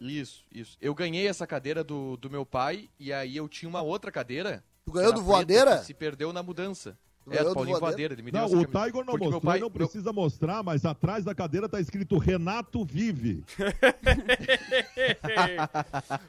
[0.00, 0.76] Isso, isso.
[0.80, 4.64] Eu ganhei essa cadeira do, do meu pai e aí eu tinha uma outra cadeira.
[4.84, 5.82] Tu ganhou do voadeira?
[5.84, 6.98] Se perdeu na mudança.
[7.30, 7.80] É, do Paulinho?
[7.80, 8.14] Voadeira.
[8.14, 8.64] Ele me deu Não, o.
[8.66, 12.18] Tiger não mostrou, meu pai, não meu- precisa mostrar, mas atrás da cadeira tá escrito
[12.18, 13.42] Renato Vive.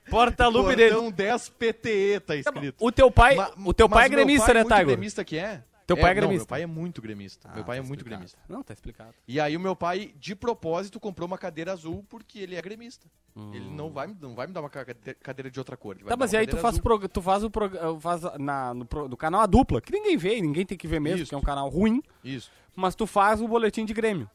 [0.09, 0.91] Porta-lupe dele.
[0.93, 2.75] Portão 10 PTE tá escrito.
[2.79, 4.85] O teu pai, Ma- o teu pai é meu gremista, né, muito Tagor?
[4.87, 5.61] gremista que é?
[5.87, 6.39] Teu pai é não, gremista.
[6.39, 7.47] meu pai é muito gremista.
[7.53, 8.19] meu Ah, pai é tá muito explicado.
[8.21, 8.39] gremista.
[8.49, 9.13] Não, tá explicado.
[9.27, 13.05] E aí o meu pai, de propósito, comprou uma cadeira azul porque ele é gremista.
[13.35, 13.53] Hum.
[13.53, 15.95] Ele não vai, não vai me dar uma cade- cadeira de outra cor.
[15.95, 18.73] ele vai Tá, mas e aí tu faz, prog- tu faz o prog- faz na,
[18.73, 21.29] no, pro- do canal a dupla, que ninguém vê, ninguém tem que ver mesmo, Isso.
[21.29, 24.27] que é um canal ruim, Isso, mas tu faz o boletim de Grêmio.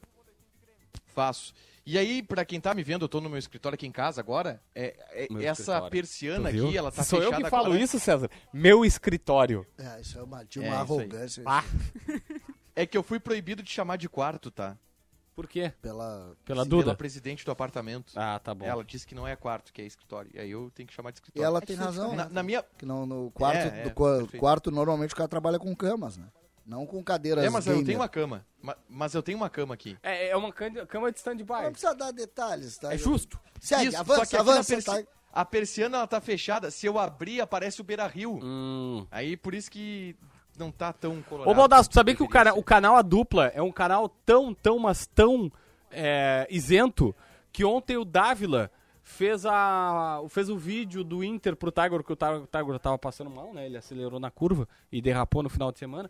[1.07, 1.53] faço.
[1.85, 4.21] E aí, pra quem tá me vendo, eu tô no meu escritório aqui em casa
[4.21, 5.89] agora, é, é- essa escritório.
[5.89, 7.79] persiana aqui, ela tá Sou eu fechada que falo agora.
[7.81, 8.29] isso, César.
[8.53, 9.65] Meu escritório.
[9.77, 10.81] É, isso é uma, de É, uma aí.
[10.81, 11.43] arrogância.
[11.45, 11.63] Ah,
[12.75, 14.77] É que eu fui proibido de chamar de quarto, tá?
[15.33, 15.73] por quê?
[15.81, 16.35] Pela...
[16.45, 16.83] Pela Duda?
[16.83, 18.13] Pela presidente do apartamento.
[18.15, 18.63] Ah, tá bom.
[18.65, 20.29] Ela disse que não é quarto, que é escritório.
[20.35, 21.45] E aí eu tenho que chamar de E escritório.
[21.47, 22.15] ela tem razão.
[22.15, 22.29] Na, né?
[22.31, 22.63] na minha.
[22.77, 24.37] Que no, no quarto, É, é, do perfeito.
[24.37, 26.27] quarto, normalmente o cara trabalha com camas, né?
[26.65, 27.85] Não com cadeiras É, mas eu gamer.
[27.85, 28.45] tenho uma cama.
[28.61, 29.97] Ma- Mas eu tenho uma cama aqui.
[30.03, 31.63] É, é uma cama de stand-by.
[31.63, 32.93] Não precisa dar detalhes, tá?
[32.93, 33.39] É justo.
[33.59, 35.11] Segue, Isso, só avança, que aqui na avança, persi- tá?
[35.33, 36.69] A persiana ela tá fechada.
[36.69, 38.39] Se eu abrir, aparece o Beira Rio.
[38.43, 39.07] Hum.
[39.09, 40.15] Aí por isso que
[40.57, 41.49] não tá tão colorado.
[41.51, 44.53] Ô, Baldasso, tu sabia que o, cara, o canal A Dupla é um canal tão,
[44.53, 45.51] tão, mas tão
[45.89, 47.15] é, isento
[47.51, 48.69] que ontem o Dávila
[49.03, 53.53] fez, a, fez o vídeo do Inter pro Tiger, que o Tiger tava passando mal,
[53.53, 53.65] né?
[53.65, 56.09] Ele acelerou na curva e derrapou no final de semana.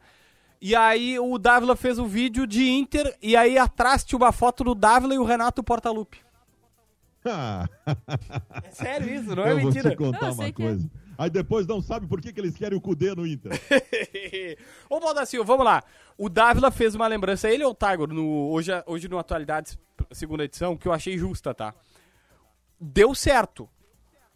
[0.61, 4.63] E aí o Dávila fez o vídeo de Inter e aí atrás tinha uma foto
[4.63, 6.19] do Dávila e o Renato Portaluppi.
[7.25, 7.67] Ah,
[8.63, 9.89] É sério isso, não é eu vou mentira.
[9.89, 10.51] te contar Não, eu uma é.
[10.51, 10.89] coisa.
[11.17, 13.51] Aí depois não sabe por que, que eles querem o Cudê no Inter.
[14.89, 15.83] Ô, Baldacinho, vamos lá.
[16.17, 19.77] O Dávila fez uma lembrança, ele ou o Tiger, no, hoje, hoje no Atualidades,
[20.11, 21.75] segunda edição, que eu achei justa, tá?
[22.79, 23.69] Deu certo,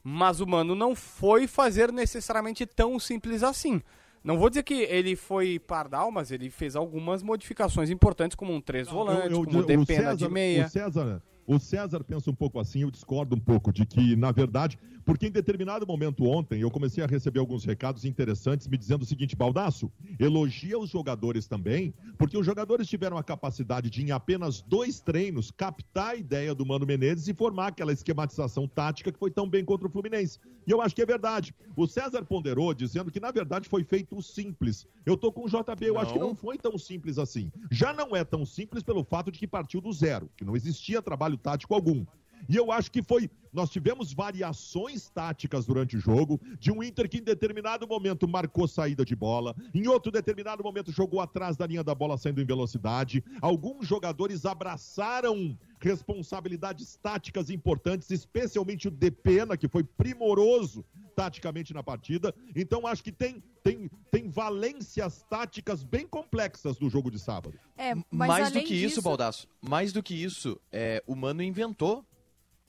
[0.04, 3.82] mas o Mano não foi fazer necessariamente tão simples assim.
[4.26, 8.60] Não vou dizer que ele foi pardal, mas ele fez algumas modificações importantes, como um
[8.60, 10.66] três volantes, Eu- eu- como o de pena César- de meia.
[10.66, 14.32] O César, o César pensa um pouco assim, eu discordo um pouco de que, na
[14.32, 19.04] verdade, porque em determinado momento ontem eu comecei a receber alguns recados interessantes me dizendo
[19.04, 24.12] o seguinte, Baldaço, elogia os jogadores também, porque os jogadores tiveram a capacidade de, em
[24.12, 29.20] apenas dois treinos, captar a ideia do Mano Menezes e formar aquela esquematização tática que
[29.20, 30.40] foi tão bem contra o Fluminense.
[30.66, 31.54] E eu acho que é verdade.
[31.76, 34.88] O César ponderou dizendo que, na verdade, foi feito simples.
[35.06, 36.30] Eu tô com o JB, eu acho que Não.
[36.30, 37.52] não foi tão simples assim.
[37.70, 41.02] Já não é tão simples pelo fato de que partiu do zero, que não existia
[41.02, 42.06] trabalho tático algum.
[42.48, 43.30] E eu acho que foi.
[43.52, 48.68] Nós tivemos variações táticas durante o jogo, de um Inter que em determinado momento marcou
[48.68, 52.46] saída de bola, em outro determinado momento jogou atrás da linha da bola saindo em
[52.46, 53.24] velocidade.
[53.42, 60.84] Alguns jogadores abraçaram responsabilidades táticas importantes, especialmente o Depena, que foi primoroso
[61.16, 62.36] taticamente na partida.
[62.56, 67.58] Então acho que tem, tem, tem valências táticas bem complexas no jogo de sábado.
[67.78, 71.42] É, mas mais do que isso, disso, Baldaço, mais do que isso, é, o Mano
[71.42, 72.06] inventou.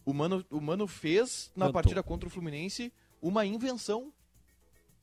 [0.06, 1.72] O Mano, o Mano fez na Inventou.
[1.74, 2.90] partida contra o Fluminense
[3.20, 4.10] uma invenção.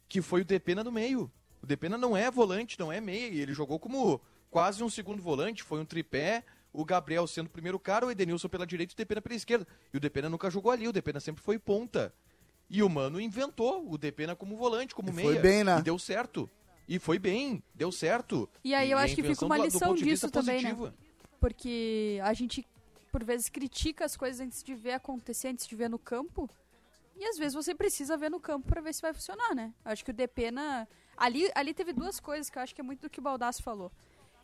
[0.09, 1.31] Que foi o Depena no meio.
[1.61, 3.27] O Depena não é volante, não é meia.
[3.27, 5.61] e Ele jogou como quase um segundo volante.
[5.63, 6.43] Foi um tripé.
[6.71, 9.67] O Gabriel sendo o primeiro cara, o Edenilson pela direita e o Depena pela esquerda.
[9.93, 12.11] E o Depena nunca jogou ali, o Depena sempre foi ponta.
[12.69, 15.27] E o Mano inventou o Depena como volante, como E meia.
[15.33, 15.77] foi bem, né?
[15.79, 16.49] E deu certo.
[16.87, 18.49] E foi bem, deu certo.
[18.63, 20.93] E aí eu a acho que fica uma do- do lição disso também, né?
[21.39, 22.65] porque a gente,
[23.13, 26.49] por vezes, critica as coisas antes de ver acontecer, antes de ver no campo.
[27.15, 29.71] E às vezes você precisa ver no campo pra ver se vai funcionar, né?
[29.85, 30.89] Eu acho que o Depena.
[31.15, 33.61] Ali, ali teve duas coisas que eu acho que é muito do que o Baldasso
[33.61, 33.91] falou.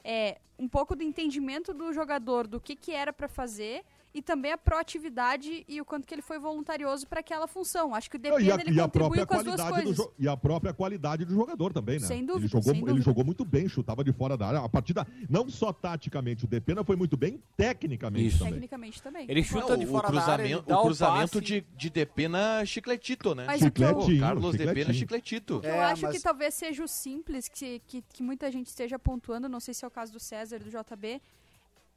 [0.03, 4.51] É um pouco do entendimento do jogador do que, que era pra fazer e também
[4.51, 7.93] a proatividade e o quanto que ele foi voluntarioso pra aquela função.
[7.93, 9.81] Acho que o Depena E a, ele e a contribuiu própria com as duas qualidade
[9.81, 10.05] do coisas.
[10.05, 12.07] jo- e a própria qualidade do jogador também, né?
[12.07, 13.05] Sem dúvida, ele jogou, sem ele dúvida.
[13.05, 14.59] jogou muito bem, chutava de fora da área.
[14.61, 18.39] A partida, não só taticamente, o Depena foi muito bem, tecnicamente Isso.
[18.39, 18.53] também.
[18.53, 19.25] Tecnicamente também.
[19.29, 21.41] Ele chuta Não, de o fora da área, o cruzamento passe.
[21.45, 23.45] de, de Depena chicletito, né?
[23.45, 24.93] Mas eu- Chicletinho, Carlos Depena chicletinho.
[24.95, 25.61] chicletito.
[25.63, 28.97] Eu É, acho mas- que talvez seja o simples que, que, que muita gente esteja
[28.97, 31.21] pontuando, não sei se é o caso do César e do JB,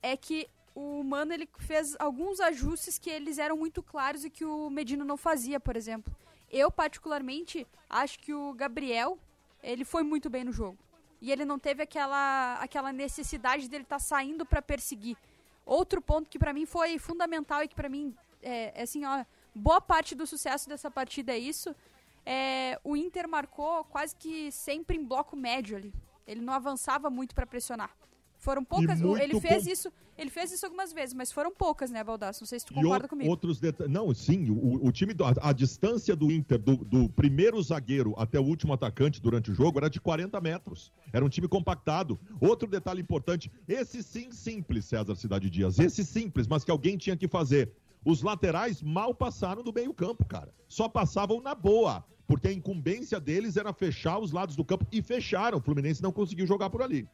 [0.03, 4.45] é que o Mano ele fez alguns ajustes que eles eram muito claros e que
[4.45, 6.15] o Medina não fazia, por exemplo.
[6.51, 9.19] Eu, particularmente, acho que o Gabriel,
[9.63, 10.79] ele foi muito bem no jogo.
[11.21, 15.17] E ele não teve aquela, aquela necessidade dele estar saindo para perseguir.
[15.65, 19.25] Outro ponto que pra mim foi fundamental e que pra mim é, é assim, ó,
[19.55, 21.75] boa parte do sucesso dessa partida é isso.
[22.27, 25.93] É, o Inter marcou quase que sempre em bloco médio ali.
[26.27, 27.91] Ele não avançava muito pra pressionar.
[28.39, 29.01] Foram poucas.
[29.23, 29.93] Ele fez com- isso.
[30.17, 32.43] Ele fez isso algumas vezes, mas foram poucas, né, Baldasso?
[32.43, 33.31] Não sei se tu concorda o- comigo.
[33.31, 33.93] outros detalhes.
[33.93, 38.15] Não, sim, o, o time, do- a, a distância do Inter, do, do primeiro zagueiro
[38.19, 40.93] até o último atacante durante o jogo, era de 40 metros.
[41.13, 42.21] Era um time compactado.
[42.41, 45.79] Outro detalhe importante: esse sim simples, César Cidade Dias.
[45.79, 47.73] Esse simples, mas que alguém tinha que fazer.
[48.05, 50.53] Os laterais mal passaram do meio-campo, cara.
[50.69, 52.05] Só passavam na boa.
[52.27, 55.59] Porque a incumbência deles era fechar os lados do campo e fecharam.
[55.59, 57.07] O Fluminense não conseguiu jogar por ali.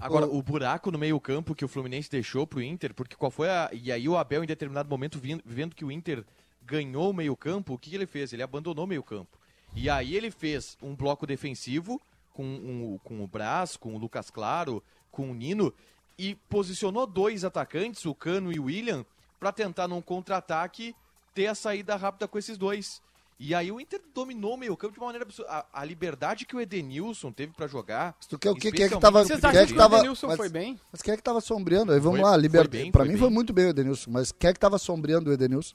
[0.00, 3.70] Agora, o buraco no meio-campo que o Fluminense deixou pro Inter, porque qual foi a.
[3.72, 6.24] E aí o Abel, em determinado momento, vendo que o Inter
[6.64, 8.32] ganhou o meio-campo, o que, ele fez?
[8.32, 9.38] Ele abandonou o meio-campo.
[9.74, 12.00] E aí ele fez um bloco defensivo
[12.32, 15.72] com, um- com o Brás, com o Lucas Claro, com o Nino,
[16.18, 19.04] e posicionou dois atacantes, o Cano e o William,
[19.38, 20.94] pra tentar num contra-ataque
[21.34, 23.00] ter a saída rápida com esses dois.
[23.42, 25.50] E aí o Inter dominou o meio-campo de uma maneira absurda.
[25.50, 28.14] A, a liberdade que o Edenilson teve pra jogar.
[28.28, 28.60] Tu quer o que?
[28.60, 30.36] Quem é que especialmente tava- no Vocês acham é que que o tava- Edenilson mas-
[30.36, 30.78] foi bem?
[30.92, 31.90] Mas quem é que tava sombreando?
[31.92, 32.90] Aí vamos Foi- lá, foi liberdade.
[32.92, 33.34] Pra foi mim foi bem.
[33.34, 35.74] muito bem o Edenilson, mas quem é que tava sombreando o Edenilson?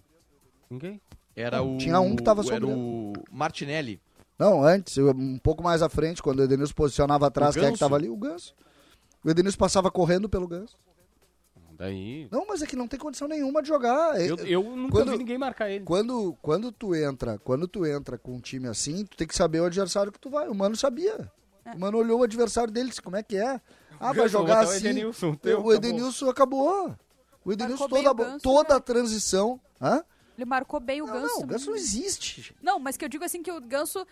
[0.69, 1.01] Ninguém.
[1.35, 1.77] Era o.
[1.79, 2.77] Tinha um que tava Era sobrando.
[2.77, 3.99] o Martinelli.
[4.37, 7.71] Não, antes, um pouco mais à frente, quando o Edenilson posicionava atrás, O quem é
[7.71, 8.09] que tava ali?
[8.09, 8.53] O Ganso.
[9.23, 10.77] O Edenilson passava correndo pelo Ganso.
[11.77, 12.27] Daí.
[12.31, 14.19] Não, mas é que não tem condição nenhuma de jogar.
[14.19, 15.83] É- Eu, eu nunca quando- vi ninguém marcar ele.
[15.85, 19.59] Quando, quando tu entra, quando tu entra com um time assim, tu tem que saber
[19.59, 20.47] o adversário que tu vai.
[20.47, 21.31] O Mano sabia.
[21.75, 23.59] O Mano olhou o adversário dele, disse, como é que é?
[23.97, 24.87] Ah, vai jogar botar o assim.
[24.87, 25.73] Edenilson, teu, o.
[25.73, 26.93] Edenilson acabou.
[27.45, 28.75] O Edenilson, toda, o Ganso, toda né?
[28.75, 29.57] a transição.
[29.81, 30.03] Hã?
[30.37, 31.35] Ele marcou bem o Não, Ganso.
[31.35, 32.53] não, o Ganso não existe.
[32.61, 34.05] Não, mas que eu digo assim que o Ganso,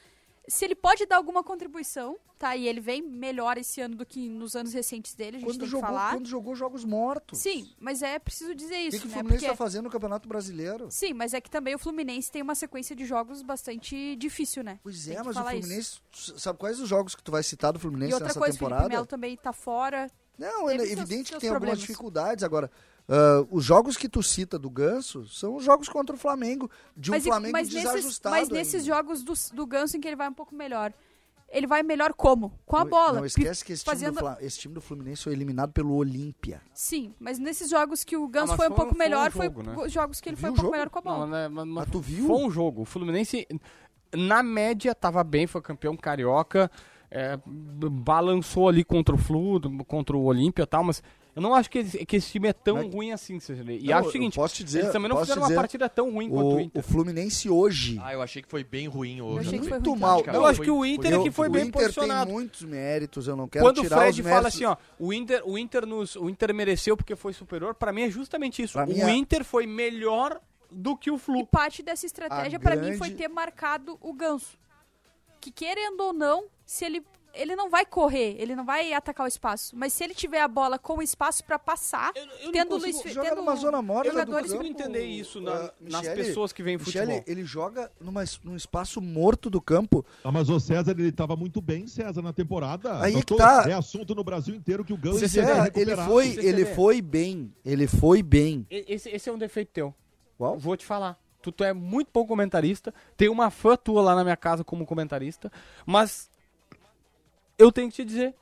[0.47, 2.55] se ele pode dar alguma contribuição, tá?
[2.55, 5.59] E ele vem melhor esse ano do que nos anos recentes dele, a gente Quando
[5.59, 6.13] tem jogou, que falar.
[6.13, 7.39] quando jogou jogos mortos.
[7.39, 9.13] Sim, mas é preciso dizer O isso, que, que o né?
[9.13, 9.45] Fluminense Porque...
[9.45, 10.87] está fazendo no Campeonato Brasileiro?
[10.91, 14.79] Sim, mas é que também o Fluminense tem uma sequência de jogos bastante difícil, né?
[14.83, 15.61] Pois é, mas o falar isso.
[15.61, 16.01] Fluminense.
[16.39, 18.57] Sabe quais os jogos que tu vai citar do Fluminense E outra nessa coisa, o
[18.57, 18.89] Felipe temporada?
[18.93, 20.11] Melo também tá fora.
[20.37, 21.79] Não, é evidente que tem algumas problemas.
[21.79, 22.43] dificuldades.
[22.43, 22.69] Agora,
[23.09, 27.11] ah, os jogos que tu cita do Ganso são os jogos contra o Flamengo, de
[27.11, 28.35] um mas, Flamengo mas nesses, desajustado.
[28.35, 28.85] mas nesses ainda.
[28.95, 30.93] jogos do, do Ganso em que ele vai um pouco melhor.
[31.49, 32.51] Ele vai melhor como?
[32.65, 33.19] Com a bola.
[33.19, 35.93] Não esquece que esse, time fazendo- do Fla- esse time do Fluminense foi eliminado pelo
[35.93, 36.59] Olímpia.
[36.73, 39.53] Sim, mas nesses jogos que o Ganso mas foi um pouco foi um melhor, jogo,
[39.53, 39.73] foi né?
[39.75, 40.71] go- jogos que ele foi um pouco jogo?
[40.71, 41.27] melhor com a bola.
[41.27, 42.25] Não, mas, mas Ah, tu viu?
[42.25, 42.81] Foi um jogo.
[42.81, 43.47] O Fluminense,
[44.15, 46.71] na média, tava bem, foi campeão carioca.
[47.15, 51.03] é, balançou ali contra o Flu, contra o Olímpia e tal, mas
[51.35, 53.79] eu não acho que esse, que esse time é tão Mas- ruim assim, Cecily.
[53.81, 55.47] E Não, acho o eu seguinte, posso te dizer, eles também não fizeram te uma
[55.47, 56.79] dizer, partida tão ruim quanto o O, Inter.
[56.79, 57.99] o Fluminense hoje.
[58.03, 59.47] Ah, eu achei que foi bem ruim Eu hoje.
[59.47, 59.99] achei que foi muito ruim.
[59.99, 60.15] mal.
[60.17, 62.25] Taticamente, Eu acho que o Inter é que foi o bem Inter posicionado.
[62.25, 65.11] tem muitos méritos, eu não quero Quando o tirar Fred os fala assim, ó, o
[65.13, 68.73] Inter, o Inter nos, o Inter mereceu porque foi superior, pra mim é justamente isso.
[68.73, 70.39] Pra o mim é- Inter foi melhor
[70.71, 71.45] do que o E Flu.
[71.47, 74.57] parte dessa estratégia A pra mim grande- foi ter marcado o Ganso.
[75.39, 79.27] Que querendo ou não, se ele ele não vai correr, ele não vai atacar o
[79.27, 82.97] espaço, mas se ele tiver a bola com espaço pra passar, Eu- eu tendo consigo-
[83.01, 86.01] Luiz joga tendo numa zona morta Eu não do consigo campo, entender isso na- nas
[86.01, 87.23] Michele, pessoas que Michele, futebol.
[87.25, 90.05] ele joga numa, num espaço morto do campo.
[90.23, 93.01] Ah, mas o César, ele tava muito bem, César, na temporada.
[93.01, 93.65] Aí que tô- tá.
[93.67, 97.53] É assunto no Brasil inteiro que o Ganso é, ele foi, ele foi bem.
[97.65, 98.65] Ele foi bem.
[98.69, 99.93] Esse, esse é um defeito teu.
[100.37, 100.57] Qual?
[100.57, 101.19] Vou te falar.
[101.41, 102.93] Tu, tu é muito bom comentarista.
[103.17, 105.51] Tem uma fã tua lá na minha casa como comentarista.
[105.85, 106.29] Mas
[107.63, 108.33] eu tenho que te dizer.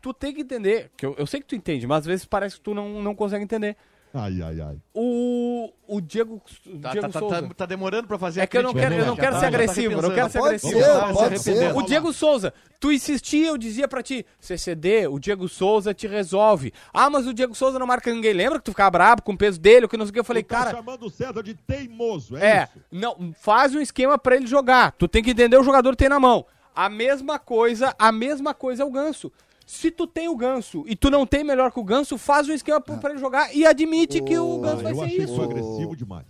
[0.00, 0.90] Tu tem que entender.
[0.96, 3.14] Que eu, eu sei que tu entende, mas às vezes parece que tu não, não
[3.14, 3.76] consegue entender.
[4.16, 4.76] Ai, ai, ai.
[4.94, 7.42] O, o Diego, o Tá, Diego tá, tá, Souza.
[7.42, 8.90] tá- tá demorando pra fazer É a que eu não crítica.
[8.92, 10.72] quero, eu não Já quero tá- ser tá agressivo, não quero ser Pode agressivo.
[10.78, 11.74] ser, Tá se pode arrependendo.
[11.74, 11.76] ser.
[11.76, 16.72] O Diego Souza, tu insistia, eu dizia pra ti, CCD, o Diego Souza te resolve.
[16.92, 18.34] Ah, mas o Diego Souza não marca ninguém.
[18.34, 20.20] Lembra que tu ficava brabo com o peso dele, o que não sei o que?
[20.20, 22.84] Eu falei, Tu tá cara, chamando o César de teimoso, é, é, isso?
[22.92, 24.92] não, faz um esquema pra ele jogar.
[24.92, 26.46] Tu tem que entender o jogador que tem na mão.
[26.74, 29.30] A mesma coisa, a mesma coisa é o Ganso.
[29.66, 32.52] Se tu tem o Ganso e tu não tem melhor que o Ganso, faz um
[32.52, 35.22] esquema pra pra ele jogar e admite que o Oh, Ganso Ah, vai eu ser
[35.22, 35.36] isso.
[35.36, 36.26] foi agressivo demais.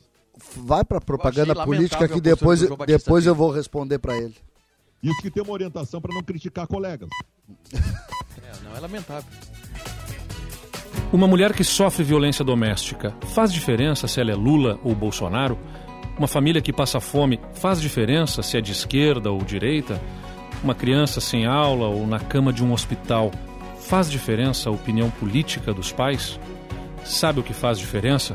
[0.57, 4.35] Vai pra propaganda política que depois, depois eu vou responder pra ele.
[5.03, 7.09] Isso que tem uma orientação para não criticar colegas.
[7.73, 9.31] É, não, é lamentável.
[11.13, 15.59] Uma mulher que sofre violência doméstica faz diferença se ela é Lula ou Bolsonaro?
[16.19, 20.01] Uma família que passa fome faz diferença se é de esquerda ou direita?
[20.65, 23.31] Uma criança sem aula ou na cama de um hospital
[23.81, 26.41] faz diferença a opinião política dos pais?
[27.05, 28.35] Sabe o que faz diferença?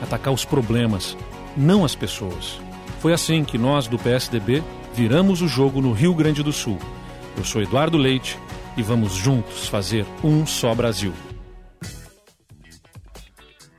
[0.00, 1.14] Atacar os problemas,
[1.54, 2.58] não as pessoas.
[2.98, 4.62] Foi assim que nós do PSDB
[4.94, 6.78] viramos o jogo no Rio Grande do Sul.
[7.36, 8.38] Eu sou Eduardo Leite
[8.74, 11.12] e vamos juntos fazer um só Brasil.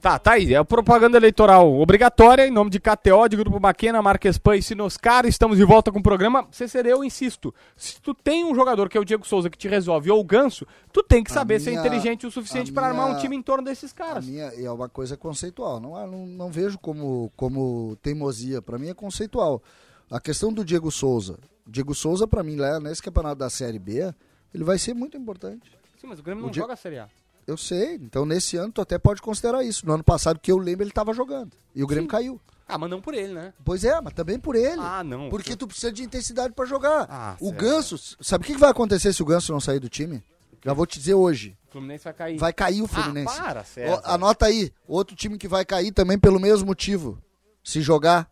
[0.07, 0.53] Tá, tá aí.
[0.53, 4.61] É a propaganda eleitoral obrigatória em nome de KTO, de Grupo Maquena, Marques Pan e
[4.63, 5.25] Sinoscar.
[5.25, 6.47] Estamos de volta com o programa.
[6.49, 7.53] CCD, eu insisto.
[7.75, 10.23] Se tu tem um jogador que é o Diego Souza que te resolve ou o
[10.23, 13.35] Ganso, tu tem que A saber ser minha- inteligente o suficiente para armar um time
[13.35, 14.25] em torno desses caras.
[14.25, 15.77] minha é uma coisa conceitual.
[15.81, 18.61] Não, não, não vejo como, como teimosia.
[18.61, 19.61] Pra mim é conceitual.
[20.09, 21.37] A questão do Diego Souza.
[21.67, 24.13] Diego Souza, pra mim, lá nesse campeonato da Série B,
[24.53, 25.69] ele vai ser muito importante.
[25.99, 27.09] Sim, mas o Grêmio O não Di- joga a Série A.
[27.47, 27.95] Eu sei.
[27.95, 29.85] Então, nesse ano, tu até pode considerar isso.
[29.87, 31.53] No ano passado, que eu lembro, ele tava jogando.
[31.73, 32.39] E o Grêmio caiu.
[32.67, 33.53] Ah, mas não por ele, né?
[33.63, 34.81] Pois é, mas também por ele.
[34.81, 35.29] Ah, não.
[35.29, 37.07] Porque tu precisa de intensidade pra jogar.
[37.09, 37.59] Ah, o certo.
[37.61, 40.21] Ganso, sabe o que vai acontecer se o Ganso não sair do time?
[40.65, 41.57] Já vou te dizer hoje.
[41.69, 42.37] O Fluminense vai cair.
[42.37, 43.37] Vai cair o Ah, Fluminense.
[43.37, 44.01] para, Ó, César.
[44.03, 47.17] anota aí, outro time que vai cair também pelo mesmo motivo.
[47.63, 48.29] Se jogar.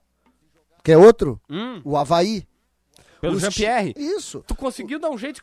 [0.84, 1.40] Quer outro?
[1.50, 2.46] Hum, O Havaí.
[3.22, 3.94] pelo Jean-Pierre.
[3.98, 4.44] Isso.
[4.46, 5.42] Tu conseguiu dar um jeito...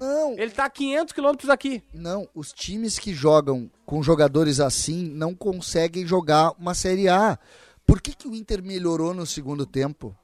[0.00, 1.82] Não, Ele tá a 500 quilômetros aqui.
[1.92, 2.28] não.
[2.34, 7.38] Os times que jogam com jogadores assim não conseguem jogar uma Série A.
[7.86, 10.14] Por que, que o Inter melhorou no segundo tempo?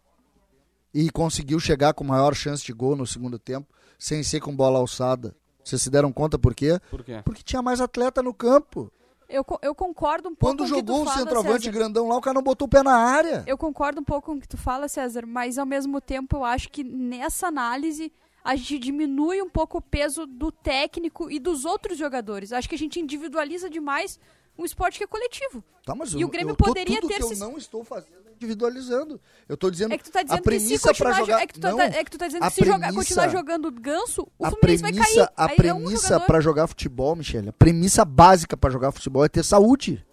[0.93, 3.67] E conseguiu chegar com maior chance de gol no segundo tempo,
[3.99, 5.35] sem ser com bola alçada.
[5.65, 6.79] Vocês se deram conta por quê?
[6.91, 7.21] Por quê?
[7.25, 8.93] Porque tinha mais atleta no campo.
[9.29, 11.73] eu, eu concordo um pouco Quando com o que jogou tu o centroavante César.
[11.73, 13.43] grandão lá, o cara não botou o pé na área.
[13.47, 16.45] Eu concordo um pouco com o que tu fala, César, mas ao mesmo tempo eu
[16.45, 18.13] acho que nessa análise
[18.45, 22.53] a gente diminui um pouco o peso do técnico e dos outros jogadores.
[22.53, 24.21] Acho que a gente individualiza demais
[24.57, 25.65] um esporte que é coletivo.
[25.85, 27.57] Tá, mas E eu- o Grêmio eu tô- poderia tudo ter que eu se- não
[27.57, 29.21] estou fazendo é individualizando.
[29.49, 31.47] Eu tô dizendo É que tu tá a dizendo se premissa para jo- jogar é
[31.47, 33.29] que tu tá, não, é que tu tá dizendo a que se jogar, premissa- continuar
[33.29, 35.29] jogando ganso, o a Fluminense vai premissa, cair.
[35.37, 39.25] a Aí é um premissa para jogar futebol, Michele, a premissa básica para jogar futebol
[39.25, 40.05] é ter saúde.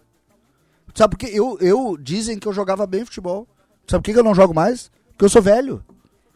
[0.95, 1.31] Sabe por quê?
[1.33, 3.47] Eu, eu dizem que eu jogava bem futebol.
[3.87, 4.91] Sabe por que eu não jogo mais?
[5.11, 5.83] Porque eu sou velho.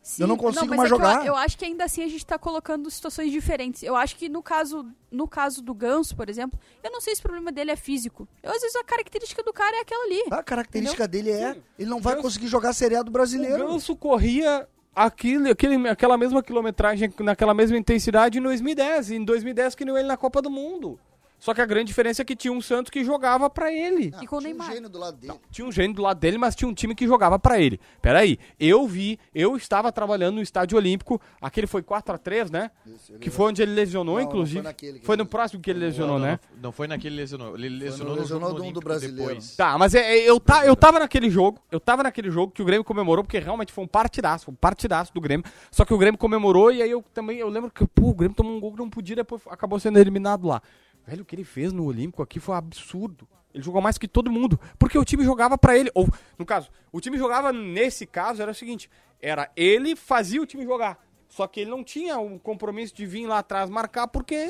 [0.08, 1.26] Sim, Eu não consigo mas mais é que eu- jogar.
[1.26, 3.82] Eu, acho que ainda assim a gente tá colocando situações diferentes.
[3.82, 7.22] Eu acho que no caso, no caso do Ganso, por exemplo, eu não sei se
[7.22, 8.28] o problema dele é físico.
[8.44, 10.22] Eu, às vezes a característica do cara é aquela ali.
[10.30, 13.66] A característica dele é, ele não vai Ganso- conseguir jogar Série A do brasileiro.
[13.66, 19.10] O Ganso corria aquele, aquele, aquela mesma quilometragem, naquela mesma intensidade em 2010.
[19.10, 21.00] Em 2010 que nem ele na Copa do Mundo.
[21.46, 24.10] Só que a grande diferença é que tinha um Santos que jogava pra ele.
[24.10, 24.74] Não, E com o tinha um Neymar.
[24.74, 25.34] gênio do lado dele.
[25.52, 27.80] Tinha um gênio do lado dele, mas tinha um time que jogava pra ele.
[28.02, 32.72] Peraí, eu vi, eu estava trabalhando no Estádio Olímpico, aquele foi 4x3, né?
[32.88, 34.64] Isso, Que foi onde ele lesionou, Não, não inclusive.
[34.64, 36.40] foi que Foi ele no próximo que ele lesionou, não, né?
[36.56, 37.54] Não, não foi naquele lesionou.
[37.56, 39.30] Ele lesionou, no- no jogo lesionou do- do brasileiro.
[39.36, 39.56] depois.
[39.56, 42.64] Tá, mas é, é, eu, tá, eu tava naquele jogo, eu tava naquele jogo que
[42.64, 45.46] o Grêmio comemorou, porque realmente foi um partidaço, um partidaço do Grêmio.
[45.70, 48.36] Só que o Grêmio comemorou e aí eu também, eu lembro que, pô, o Grêmio
[48.36, 50.60] tomou um gol que não podia, depois acabou sendo eliminado lá.
[51.06, 53.28] Velho, o que ele fez no Olímpico aqui foi um absurdo.
[53.54, 55.90] Ele jogou mais que todo mundo, porque o time jogava pra ele.
[55.94, 58.90] Ou, no caso, o time jogava, nesse caso, era o seguinte,
[59.22, 61.00] era ele fazia o time jogar.
[61.30, 64.50] Só que ele não tinha o compromisso de vir lá atrás marcar, porque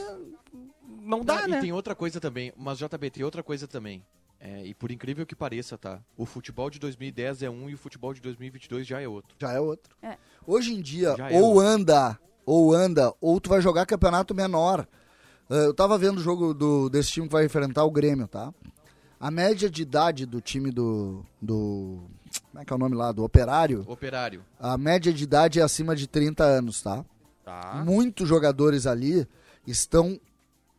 [1.01, 1.57] não dá, Ah, né?
[1.57, 4.03] E tem outra coisa também, mas JB, tem outra coisa também.
[4.39, 5.99] É, e por incrível que pareça, tá?
[6.17, 9.35] O futebol de 2010 é um e o futebol de 2022 já é outro.
[9.39, 9.95] Já é outro.
[10.01, 10.17] É.
[10.45, 11.61] Hoje em dia, Já é ou outro.
[11.61, 14.87] anda, ou anda, ou tu vai jogar campeonato menor.
[15.49, 18.53] Ah, eu tava vendo o jogo do, desse time que vai enfrentar o Grêmio, tá?
[19.19, 22.03] A média de idade do time do, do.
[22.51, 23.11] Como é que é o nome lá?
[23.11, 23.83] Do Operário.
[23.87, 24.43] Operário.
[24.59, 27.03] A média de idade é acima de 30 anos, tá?
[27.43, 27.83] Tá.
[27.85, 29.27] Muitos jogadores ali
[29.65, 30.19] estão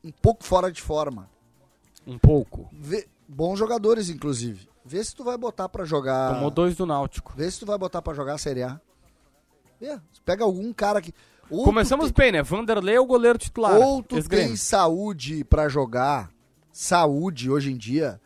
[0.05, 1.29] um pouco fora de forma.
[2.07, 2.69] Um pouco.
[2.73, 4.69] Vê- bons jogadores, inclusive.
[4.85, 6.35] Vê se tu vai botar pra jogar.
[6.35, 7.33] Tomou dois do Náutico.
[7.37, 8.81] Vê se tu vai botar pra jogar a Série A.
[9.81, 11.12] Vê, pega algum cara que.
[11.51, 12.42] Ou tu Começamos tem- bem, né?
[12.42, 13.76] Vanderlei é o goleiro titular.
[13.78, 14.49] Ou tu Ex-Grêmio.
[14.49, 16.30] tem saúde pra jogar.
[16.72, 18.20] Saúde hoje em dia.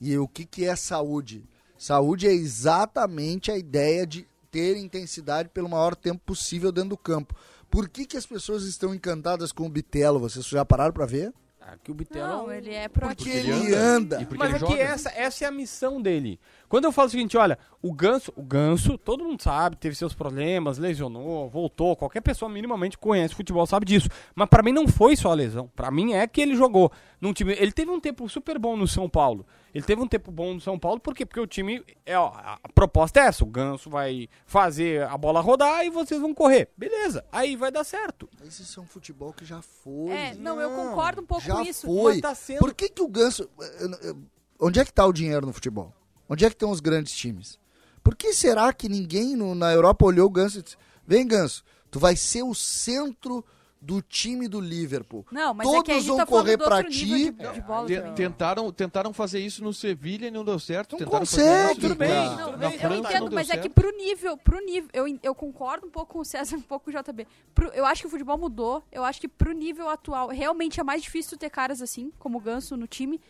[0.00, 1.44] E o que, que é saúde?
[1.78, 7.34] Saúde é exatamente a ideia de ter intensidade pelo maior tempo possível dentro do campo.
[7.70, 10.20] Por que, que as pessoas estão encantadas com o Bitelo?
[10.20, 11.32] Vocês já pararam pra ver?
[11.68, 13.36] Ah, que o Bitelo é Não, ele é Porque proativo.
[13.64, 14.18] ele anda.
[14.18, 14.74] Porque Mas ele é joga.
[14.76, 16.38] que essa, essa é a missão dele.
[16.68, 20.14] Quando eu falo o seguinte, olha, o Ganso, o Ganso, todo mundo sabe, teve seus
[20.14, 24.08] problemas, lesionou, voltou, qualquer pessoa minimamente conhece futebol sabe disso.
[24.32, 25.68] Mas pra mim não foi só a lesão.
[25.74, 28.86] Pra mim é que ele jogou num time, ele teve um tempo super bom no
[28.86, 29.44] São Paulo.
[29.76, 31.26] Ele teve um tempo bom no São Paulo, por quê?
[31.26, 35.40] Porque o time é, ó, a proposta é essa, o Ganso vai fazer a bola
[35.42, 36.70] rodar e vocês vão correr.
[36.76, 37.22] Beleza?
[37.30, 38.26] Aí vai dar certo.
[38.42, 40.12] Esse é um futebol que já foi.
[40.12, 41.86] É, não, eu Não, concordo um pouco já com isso.
[41.86, 42.22] foi.
[42.22, 43.48] Tá sendo- Por que, que o Ganso.
[43.80, 44.18] eu- eu-
[44.58, 45.92] Onde é que tá o dinheiro no futebol?
[46.26, 47.58] Onde é que estão os grandes times?
[48.02, 51.62] Por que será que ninguém no- na Europa olhou o Ganso e disse: Vem, Ganso,
[51.90, 53.44] tu vai ser o centro
[53.86, 55.24] do time do Liverpool.
[55.30, 57.06] Não, mas é Todos gente vão tá correr outro ti.
[57.06, 58.14] de, de bola Te- também.
[58.14, 60.92] tentaram, tentaram fazer isso no Sevilha e não deu certo.
[60.94, 63.62] Não tentaram consegue, fazer isso tudo bem, Não, na eu, entendo, não mas é certo.
[63.62, 66.90] que pro nível, pro nível, eu, eu concordo um pouco com o César, um pouco
[66.90, 67.28] com o JB.
[67.54, 70.82] Pro- eu acho que o futebol mudou, eu acho que pro nível atual, realmente é
[70.82, 73.20] mais difícil ter caras assim, como o Ganso no time,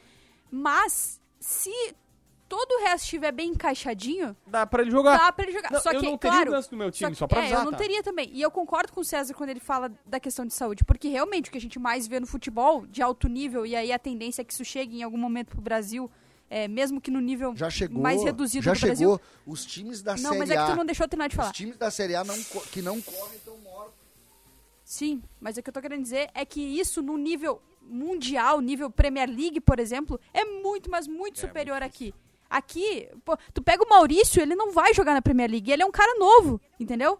[0.51, 1.71] mas se
[2.49, 5.19] todo o resto estiver bem encaixadinho, Dá pra ele jogar.
[5.19, 5.71] dá pra ele jogar.
[5.73, 7.39] Não, só eu que, não teria claro, o Ganso no meu time, que- só pra
[7.39, 7.79] é, avisar, eu não tá?
[7.79, 8.31] teria também.
[8.33, 11.49] E eu concordo com o César quando ele fala da questão de saúde, porque realmente
[11.49, 14.43] o que a gente mais vê no futebol de alto nível, e aí a tendência
[14.43, 16.11] é que isso chegue em algum momento pro Brasil,
[16.49, 18.01] é, mesmo que no nível Já chegou.
[18.01, 18.97] mais reduzido já do Brasil.
[19.11, 19.21] chegou.
[19.47, 20.67] Os times da Não, Série mas é que A.
[20.67, 21.51] tu não deixou eu terminar de falar.
[21.51, 22.37] Os times da Série A não,
[22.71, 23.95] que não correm estão mortos.
[24.85, 28.89] Sim, mas o que eu tô querendo dizer é que isso no nível mundial, nível
[28.91, 32.15] Premier League, por exemplo, é muito, mas muito superior aqui.
[32.49, 35.87] Aqui, pô, tu pega o Maurício, ele não vai jogar na Premier League, ele é
[35.87, 37.19] um cara novo, entendeu?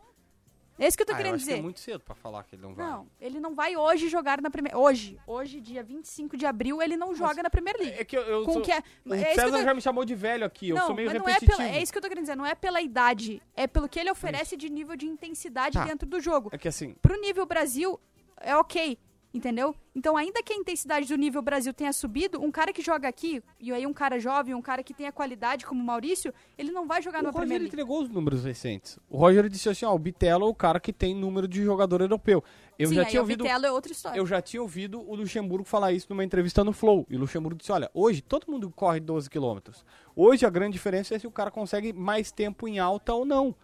[0.79, 1.59] É isso que eu tô Ah, eu querendo que dizer.
[1.59, 2.87] é muito cedo pra falar que ele não vai.
[2.87, 6.99] Não, ele não vai hoje jogar na Premier Hoje, hoje, dia 25 de abril, ele
[6.99, 7.97] não joga na Premier League.
[7.99, 9.73] É que eu, eu Com sou- que é, O é que eu César tô- já
[9.73, 11.91] me chamou de velho aqui, eu não, sou meio mas não é, pela, é isso
[11.91, 14.69] que eu tô querendo dizer, não é pela idade, é pelo que ele oferece de
[14.69, 15.85] nível de intensidade Tá.
[15.85, 16.51] dentro do jogo.
[16.53, 17.99] É que assim, pro nível Brasil,
[18.39, 18.99] é ok,
[19.37, 19.75] entendeu?
[19.95, 23.43] Então, ainda que a intensidade do nível Brasil tenha subido, um cara que joga aqui,
[23.61, 26.87] e aí um cara jovem, um cara que tenha qualidade como o Maurício, ele não
[26.87, 27.75] vai jogar o no Roger Premier League.
[27.75, 28.99] entregou os números recentes.
[29.09, 32.01] O Roger disse assim, ó, o Bitelo é o cara que tem número de jogador
[32.01, 32.43] europeu.
[32.79, 33.45] Eu Sim, já tinha o ouvido...
[33.45, 34.19] Vitello é outra história.
[34.19, 37.07] Eu já tinha ouvido o Luxemburgo falar isso numa entrevista no Flow.
[37.09, 39.85] E o Luxemburgo disse: olha, hoje todo mundo corre 12 quilômetros.
[40.15, 43.55] Hoje a grande diferença é se o cara consegue mais tempo em alta ou não.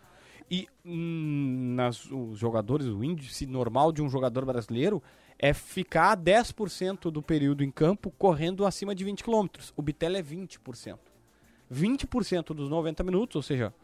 [0.50, 5.02] E hum, nas, os jogadores, o índice normal de um jogador brasileiro
[5.42, 9.72] é ficar 10% do período em campo correndo acima de 20 quilômetros.
[9.76, 10.96] O Bitelo é 20%.
[11.70, 13.74] 20% dos 90 minutos, ou seja,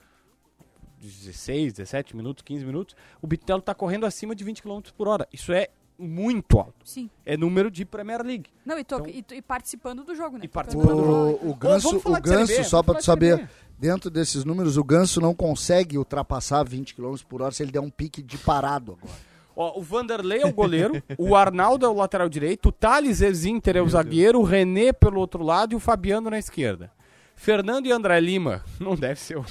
[1.00, 5.26] 16, 17 minutos, 15 minutos, o Bitelo está correndo acima de 20 km por hora.
[5.32, 6.74] Isso é muito alto.
[6.84, 7.10] Sim.
[7.26, 8.50] É número de Premier League.
[8.64, 10.44] Não, e, tô- Então- e e participando do jogo, né?
[10.44, 11.46] E participando do jogo.
[11.46, 15.20] O, o Ganso, falar o Ganso só falar tu saber, dentro desses números, o Ganso
[15.20, 19.18] não consegue ultrapassar 20 km por hora se ele der um pique de parado agora.
[19.60, 23.76] Ó, o Vanderlei é o goleiro, o Arnaldo é o lateral direito, o Thales Ezinter
[23.76, 26.92] é o zagueiro, o René pelo outro lado e o Fabiano na esquerda.
[27.34, 29.44] Fernando e André Lima, não deve ser o,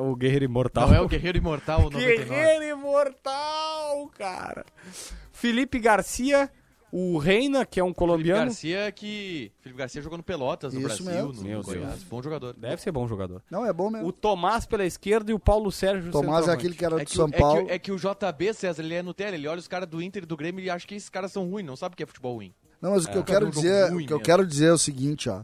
[0.00, 0.86] o Guerreiro Imortal.
[0.86, 2.24] Não é o Guerreiro Imortal 99.
[2.24, 4.64] Guerreiro Imortal, cara.
[5.32, 6.48] Felipe Garcia,
[6.94, 8.44] o Reina, que é um Felipe colombiano.
[8.44, 9.50] Garcia que.
[9.60, 11.42] Felipe Garcia jogou no Pelotas, no Isso Brasil, mesmo.
[11.42, 11.88] no Meu Goiás.
[11.88, 12.02] Deus.
[12.04, 12.52] Bom jogador.
[12.54, 13.42] Deve ser bom jogador.
[13.50, 14.06] Não, é bom mesmo.
[14.06, 17.06] O Tomás pela esquerda e o Paulo Sérgio Tomás é aquele que era É do
[17.06, 17.66] que, São o- é, Paulo.
[17.66, 20.24] que, é que o JB, César, ele é Nutella, ele olha os caras do Inter
[20.24, 22.06] e do Grêmio e acha que esses caras são ruins, não sabe o que é
[22.06, 22.54] futebol ruim.
[22.80, 23.18] Não, mas o que É.
[23.18, 24.20] eu quero dizer, o que eu mesmo.
[24.20, 25.42] quero dizer é o seguinte, ó.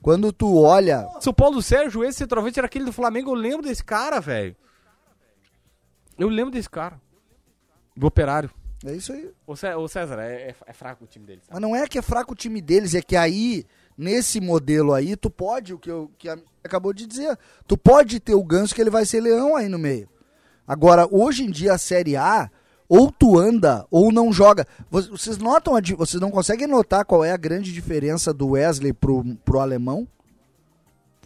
[0.00, 3.66] Quando tu olha, Se o Paulo Sérgio, esse centroavante era aquele do Flamengo, eu lembro
[3.66, 4.54] desse cara, velho.
[6.18, 7.00] Eu lembro desse cara.
[7.96, 8.50] Do operário.
[8.84, 9.30] É isso aí.
[9.46, 11.52] Ô Cé- ô César, é, é- é fraco o time dele, sabe?
[11.52, 13.64] Mas não é que é fraco o time deles, é que aí,
[13.96, 18.20] nesse modelo aí, tu pode, o que, eu, que a, acabou de dizer, tu pode
[18.20, 20.08] ter o ganso que ele vai ser leão aí no meio.
[20.66, 22.50] Agora, hoje em dia, a Série A,
[22.88, 24.66] ou tu anda ou não joga.
[24.90, 29.24] Vo- Vocês notam, vocês não conseguem notar qual é a grande diferença do Wesley pro,
[29.44, 30.06] pro alemão?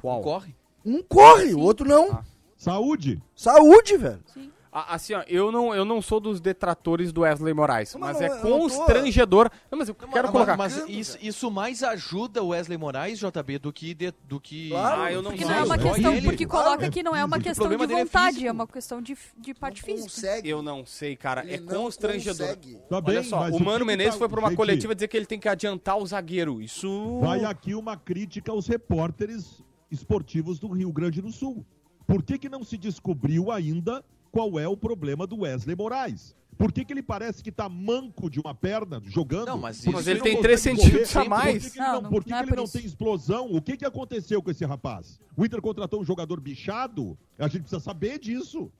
[0.00, 0.22] Qual?
[0.22, 0.54] Corre.
[0.84, 2.12] Um corre, o outro não.
[2.12, 2.24] Ah.
[2.56, 3.22] Saúde.
[3.34, 4.20] Saúde, velho.
[4.36, 8.20] A- Assim, ó, eu não, eu não sou dos detratores do Wesley Moraes, Não, mas
[8.20, 9.50] é não tô- constrangedor.
[9.70, 10.56] Não, mas eu quero Mas- colocar.
[10.56, 13.94] Mas, isso, isso mais ajuda o Wesley Moraes, JB, do que.
[13.94, 14.68] de- do que...
[14.70, 15.02] Claro.
[15.02, 15.54] Ah, eu não Porque sei.
[15.54, 17.86] não é uma questão, ele- porque coloca é que não é uma questão de é
[17.86, 18.48] vontade, físico.
[18.48, 20.02] é uma questão de, de parte Não física.
[20.10, 20.48] consegue.
[20.50, 21.44] Eu não sei, cara.
[21.44, 22.46] Ele é não constrangedor.
[22.48, 22.78] consegue.
[22.88, 25.16] Tá bem, Olha só, o Mano que Menezes tá- foi pra uma coletiva dizer que
[25.16, 26.60] ele tem que adiantar o zagueiro.
[26.60, 27.20] Isso.
[27.20, 31.64] Vai aqui uma crítica aos repórteres esportivos do Rio Grande do Sul.
[32.06, 36.36] Por que, que não se descobriu ainda qual é o problema do Wesley Moraes?
[36.56, 39.46] Por que, que ele parece que tá manco de uma perna jogando?
[39.46, 40.76] Não, mas isso- Mas ele tem 3 correr?
[40.76, 41.68] centímetros a Por que mais.
[41.72, 43.46] que ele não, Não, não- por que não que é ele não tem explosão?
[43.52, 45.20] O que, que aconteceu com esse rapaz?
[45.36, 47.16] O Inter contratou um jogador bichado?
[47.38, 48.72] A gente precisa saber disso.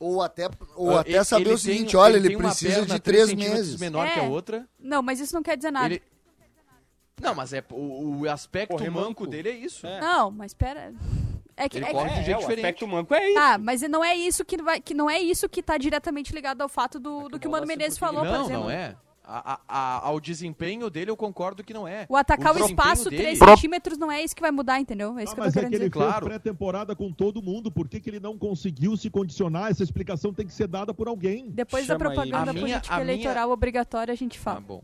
[0.00, 2.98] Ou até, ou Ah, até ele- saber ele o seguinte, tem- olha, ele, precisa de
[2.98, 3.78] três três meses.
[3.78, 4.28] menor que a É.
[4.28, 4.66] outra.
[4.78, 5.86] Não, mas isso não quer dizer nada.
[5.94, 6.02] Ele...
[7.20, 9.26] Não, mas é o, o aspecto manco.
[9.26, 9.86] dele é isso.
[9.86, 10.00] É.
[10.00, 10.94] Não, mas pera.
[11.58, 12.64] É que, Ele é corre de É, jeito o diferente.
[12.64, 13.34] aspecto manco é isso.
[13.34, 16.60] Tá, mas não é isso que vai, que não é isso que tá diretamente ligado
[16.62, 18.62] ao fato do, do que o Mano Menezes por falou, por Não, exemplo.
[18.64, 18.94] não é.
[19.30, 22.06] A- a- a- ao desempenho dele eu concordo que não é.
[22.08, 25.18] O atacar o, desempenho espaço dele- 3 centímetros não é isso que vai mudar, entendeu?
[25.18, 25.98] É isso Ah, que eu mas tô é querendo que ele dizer.
[26.00, 26.26] fez Claro.
[26.26, 27.70] pré-temporada com todo mundo.
[27.70, 29.70] Por que, que ele não conseguiu se condicionar?
[29.70, 31.50] Essa explicação tem que ser dada por alguém.
[31.50, 32.14] Depois da Chama aí.
[32.14, 34.60] propaganda minha- política a minha- eleitoral obrigatória, a gente Ah, fala.
[34.60, 34.82] bom.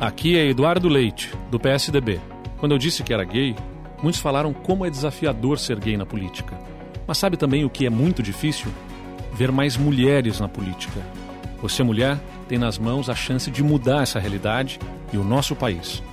[0.00, 2.20] Aqui é Eduardo Leite, do PSDB.
[2.58, 3.54] Quando eu disse que era gay,
[4.06, 6.56] muitos falaram como é desafiador ser gay na política.
[7.08, 8.70] Mas sabe também o que é muito difícil?
[9.32, 11.00] Ver mais mulheres na política.
[11.60, 12.16] Você, mulher,
[12.48, 14.78] tem nas mãos a chance de mudar essa realidade
[15.12, 16.04] e o nosso país.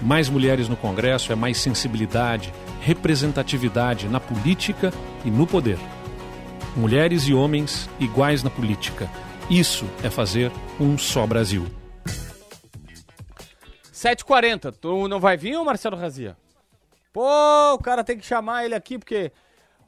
[0.00, 4.90] Mais mulheres no Congresso é mais sensibilidade, representatividade na política
[5.22, 5.78] e no poder.
[6.74, 9.06] Mulheres e homens iguais na política.
[9.50, 11.66] Isso é fazer um só Brasil.
[13.92, 14.72] 7h40.
[14.80, 16.38] Tu não vai vir, Marcelo Razia?
[17.14, 19.30] Pô, o cara tem que chamar ele aqui, porque.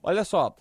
[0.00, 0.54] Olha só.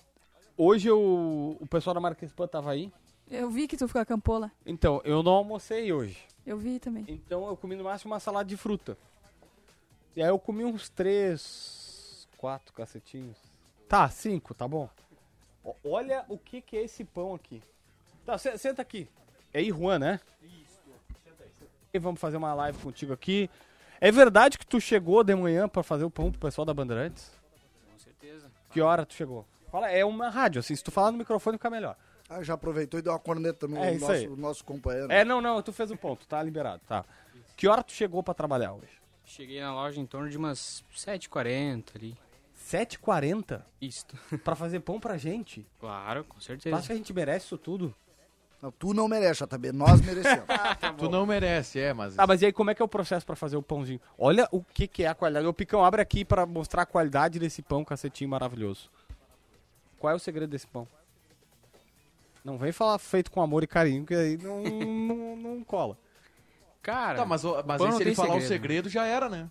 [0.58, 2.92] Hoje eu, o pessoal da Marques Pan tava aí.
[3.30, 4.50] Eu vi que tu ficou a campola.
[4.66, 6.18] Então, eu não almocei hoje.
[6.44, 7.04] Eu vi também.
[7.08, 8.98] Então eu comi no máximo uma salada de fruta.
[10.16, 13.36] E aí eu comi uns três, quatro cacetinhos.
[13.88, 14.88] Tá, cinco, tá bom.
[15.84, 17.62] Olha o que que é esse pão aqui.
[18.24, 19.08] Tá, se- senta aqui.
[19.54, 20.20] É Juan, né?
[20.42, 20.80] Isso.
[21.94, 23.48] E vamos fazer uma live contigo aqui.
[24.00, 27.30] É verdade que tu chegou de manhã pra fazer o pão pro pessoal da Bandeirantes?
[27.90, 28.50] Com certeza.
[28.70, 29.46] Que hora tu chegou?
[29.70, 31.96] Fala, é uma rádio, assim, se tu falar no microfone fica melhor.
[32.28, 35.12] Ah, já aproveitou e deu uma corneta no É isso nosso, nosso companheiro.
[35.12, 37.04] É, não, não, tu fez o ponto, tá liberado, tá.
[37.56, 39.00] Que hora tu chegou pra trabalhar hoje?
[39.24, 42.16] Cheguei na loja em torno de umas 7h40 ali.
[42.66, 43.62] 7h40?
[43.80, 44.16] Isto.
[44.44, 45.66] Pra fazer pão pra gente?
[45.78, 46.76] Claro, com certeza.
[46.76, 47.94] acha que a gente merece isso tudo?
[48.62, 50.44] Não, tu não merece, JB, nós merecemos.
[50.98, 52.18] Tu não merece, é, mas.
[52.18, 54.00] Ah, mas e aí como é que é o processo pra fazer o pãozinho?
[54.18, 55.46] Olha o que, que é a qualidade.
[55.46, 58.90] O Picão, abre aqui pra mostrar a qualidade desse pão cacetinho maravilhoso.
[59.98, 60.88] Qual é o segredo desse pão?
[62.42, 65.98] Não vem falar feito com amor e carinho, que aí não, não, não cola.
[66.82, 68.48] Cara, Tá, mas, o- mas aí se ele falar o segredo.
[68.48, 69.50] segredo já era, né?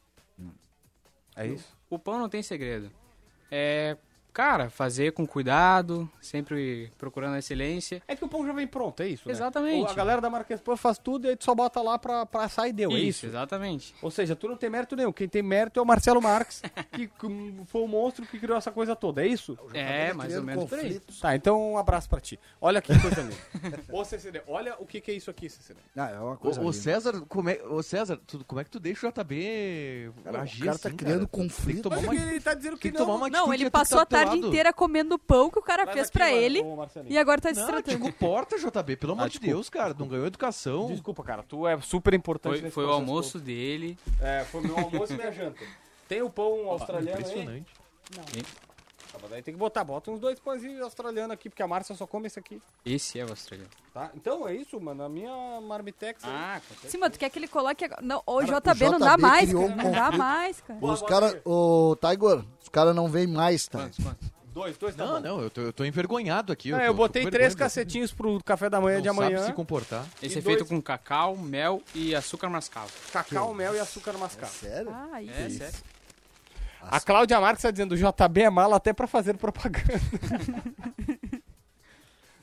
[1.36, 1.76] É isso?
[1.90, 2.90] o pão não tem segredo.
[3.52, 3.98] É,
[4.36, 8.04] cara, fazer com cuidado, sempre procurando a excelência.
[8.06, 9.26] É que o pão já vem pronto, é isso?
[9.30, 9.34] né?
[9.34, 9.90] Exatamente.
[9.90, 12.44] A galera da Marques Pan faz tudo e aí tu só bota lá pra, pra
[12.44, 13.26] assar e deu, é isso?
[13.26, 13.96] exatamente.
[14.02, 15.14] Ou seja, tu não tem mérito nenhum.
[15.14, 16.62] Quem tem mérito é o Marcelo Marques,
[16.92, 17.10] que
[17.68, 19.58] foi o monstro que criou essa coisa toda, é isso?
[19.74, 21.00] É, mais ou menos por aí.
[21.22, 22.38] Tá, então um abraço pra ti.
[22.60, 23.80] Olha que coisa linda.
[23.90, 25.80] Ô, CCD, olha o que, que é isso aqui, CCD.
[25.96, 26.74] Ah, é uma coisa linda.
[26.74, 30.42] César, como é, ô César, tu- como é que tu deixa o JB Cara, o
[30.42, 31.30] agir cara tá assim, criando cara?
[31.32, 31.82] Tem que conflito.
[31.84, 34.48] tomar uma, ele tá dizendo que tomar uma Não, atitude ele passou a teu tarde
[34.48, 36.62] inteira comendo o pão que o cara fez pra ele
[37.08, 37.98] e agora tá Não, destratando.
[37.98, 39.54] te comporta, JB, pelo amor de desculpa.
[39.54, 39.96] Deus, cara.
[39.98, 40.88] Não ganhou educação.
[40.88, 43.98] Desculpa, cara, tu é super importante Foi, foi o almoço dele.
[44.22, 45.64] É, foi meu almoço e minha janta.
[46.08, 47.24] Tem o pão australiano aí?
[47.24, 47.74] Impressionante.
[49.16, 51.96] Tá, mas daí tem que botar, bota uns dois pãezinhos australianos aqui, porque a Márcia
[51.96, 53.70] só come esse aqui, Esse é o australiano.
[53.94, 54.12] tá?
[54.16, 56.30] Então é isso, mano, a minha marmitex aí.
[56.34, 56.92] Ah, certeza.
[56.92, 58.02] Sim, mas tu quer que ele coloque agora?
[58.02, 59.74] Não, o Cara, JB, o não dá JB mais, criou cara.
[59.74, 60.18] um Não dá conflito.
[60.20, 60.80] mais, cara.
[60.86, 63.80] Os caras, ô, Tiger, os caras não vêm mais, tá?
[63.80, 64.36] Quantos, quantos?
[64.56, 65.20] Dois, dois tá Não, bom.
[65.20, 66.72] não, eu tô, eu tô envergonhado aqui.
[66.74, 67.66] É, tô- eu tô botei com três vergonha.
[67.66, 69.46] cacetinhos pro café da manhã Não de sabe amanhã.
[69.46, 70.06] se comportar.
[70.24, 72.90] Esse E é feito dois- com cacau, mel e açúcar mascavo.
[73.12, 74.54] Cacau, mel e açúcar mascavo.
[74.54, 74.90] Sério?
[74.94, 75.34] Ah, isso.
[75.34, 75.76] É, sério.
[76.90, 79.84] A Cláudia Marques tá dizendo, o JB é mala até pra fazer propaganda.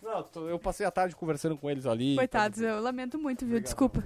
[0.03, 2.17] Não, tô- eu passei a tarde conversando com eles ali.
[2.17, 3.61] Coitados, eu lamento muito, viu?
[3.61, 4.03] Desculpa.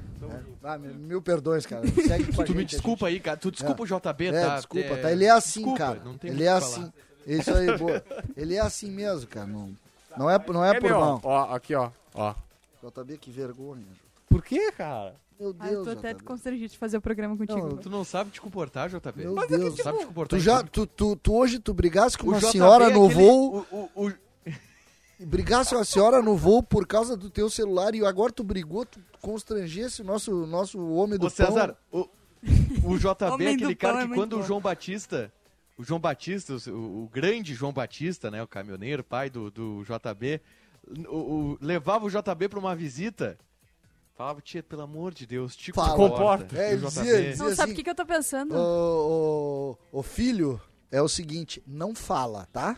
[0.63, 1.87] Ah, mil, mil perdões, cara.
[1.87, 3.37] Segue com a Tu me gente, a desculpa aí, cara.
[3.39, 4.57] Tu desculpa o JB, É, tá?
[4.57, 5.11] desculpa, É, tá?
[5.13, 6.01] Ele é assim, desculpa, cara.
[6.05, 6.83] Não tem Ele muito é o que falar.
[6.85, 6.93] assim.
[7.27, 8.05] Isso aí, boa.
[8.37, 9.47] Ele é assim mesmo, cara.
[9.47, 9.75] Não,
[10.17, 11.21] não é, não é É por meu, mal.
[11.25, 12.35] ó, aqui ó, ó.
[12.85, 13.83] JB, que vergonha.
[14.29, 15.15] Por quê, cara?
[15.39, 16.23] Meu Ai, Deus, tô até JB.
[16.25, 17.59] constrangido de fazer o programa contigo.
[17.69, 19.13] Não, Tu não sabe te comportar, JB.
[19.25, 19.75] Meu Mas Deus.
[19.75, 20.39] tu sabe te comportar.
[20.39, 23.05] Tu já, tu, tu, tu hoje tu brigasse com O uma JB senhora é no
[23.07, 24.13] aquele- voo, o- o- o-
[25.21, 28.85] brigasse com a senhora no voo por causa do teu celular e agora tu brigou,
[28.87, 32.09] tu constrangesse o nosso, nosso homem do Ô, César, pão.
[32.85, 34.43] o, o JB é aquele cara é que muito quando o bom.
[34.45, 35.33] João Batista,
[35.77, 40.41] o João Batista, o, o grande João Batista, né, o caminhoneiro, pai do, do JB,
[41.09, 43.37] o, o- levava o JB pra uma visita,
[44.17, 45.95] falava, tia, pelo amor de Deus, te Fala.
[45.97, 46.57] Comporta.
[46.57, 48.55] É, E dizia- dizia Não sabe assim, o que, que eu tô pensando?
[48.57, 50.61] O, o, o filho
[50.91, 52.77] é o seguinte, não fala, tá?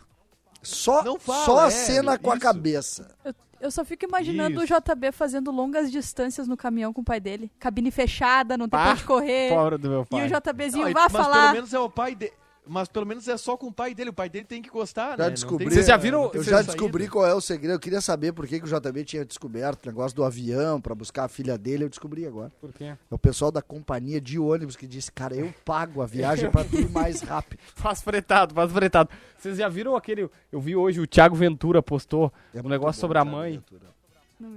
[0.62, 2.42] Só, Não fala, só é, acena com a isso.
[2.42, 3.16] cabeça.
[3.24, 4.74] Eu, eu só fico imaginando Isso.
[4.74, 7.50] o JB fazendo longas distâncias no caminhão com o pai dele.
[7.60, 9.50] Cabine fechada, não tem pra onde correr.
[9.50, 10.26] Pobre do meu E pai.
[10.26, 11.40] o JBzinho Não, vai mas falar.
[11.42, 12.32] pelo menos é o pai dele.
[12.68, 14.10] Mas pelo menos é só com o pai dele.
[14.10, 15.30] O pai dele tem que gostar, Já né?
[15.30, 15.64] Descobri.
[15.66, 17.74] tem- Vocês já viram- Eu já descobri qual é o segredo.
[17.74, 20.94] Eu queria saber por que, que o JB tinha descoberto o negócio do avião pra
[20.94, 21.84] buscar a filha dele.
[21.84, 22.52] Eu descobri agora.
[22.60, 22.84] Por quê?
[22.84, 26.64] É o pessoal da companhia de ônibus que disse, cara, eu pago a viagem pra
[26.64, 27.58] tu ir mais rápido.
[27.74, 29.10] Faz fretado, faz fretado.
[29.38, 30.28] Vocês já viram aquele.
[30.52, 33.52] Eu vi hoje o Thiago Ventura postou É um negócio bom, sobre a mãe.
[33.52, 33.97] Ventura.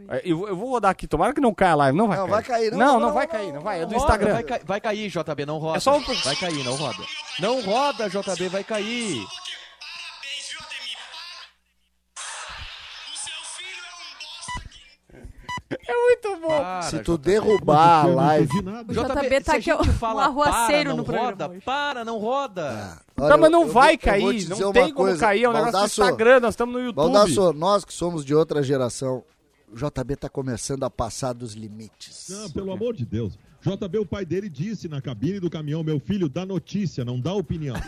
[0.10, 1.98] É, Eu, eu vou rodar aqui, tomara que não caia a live.
[1.98, 2.32] Não vai Não, cair.
[2.32, 3.82] vai cair, não, Não, não, não, não, vai cair, não vai.
[3.82, 4.34] É do Roda, Instagram.
[4.34, 5.78] Vai, cair, vai cair, JB, não roda.
[5.78, 7.04] É só um- Vai cair, não roda.
[7.40, 9.16] Não roda, JB, vai cair.
[9.16, 10.98] Parabéns, viu, Ademir?
[13.12, 13.92] O seu filho é
[15.74, 16.60] um É muito bom.
[16.60, 17.24] Para, Se tu JB.
[17.32, 18.60] derrubar a Eu live...
[18.60, 21.62] O JB tá aqui, gente um arruaceiro para, no não programa roda, hoje.
[21.62, 22.70] para, não roda.
[22.98, 24.34] Ah, Tá, olha, mas não eu- eu vai eu cair.
[24.36, 25.20] dizer Não tem como coisa.
[25.20, 25.44] cair.
[25.44, 26.40] É um negócio do Baldasso, Instagram.
[26.40, 26.96] Nós estamos no YouTube.
[26.96, 29.24] Baldasso, nós que somos de outra geração,
[29.72, 32.28] o JB tá começando a passar dos limites.
[32.30, 33.38] Não, pelo amor de Deus.
[33.62, 37.34] JB, o pai dele, disse na cabine do caminhão: meu filho, dá notícia, não dá
[37.34, 37.76] opinião.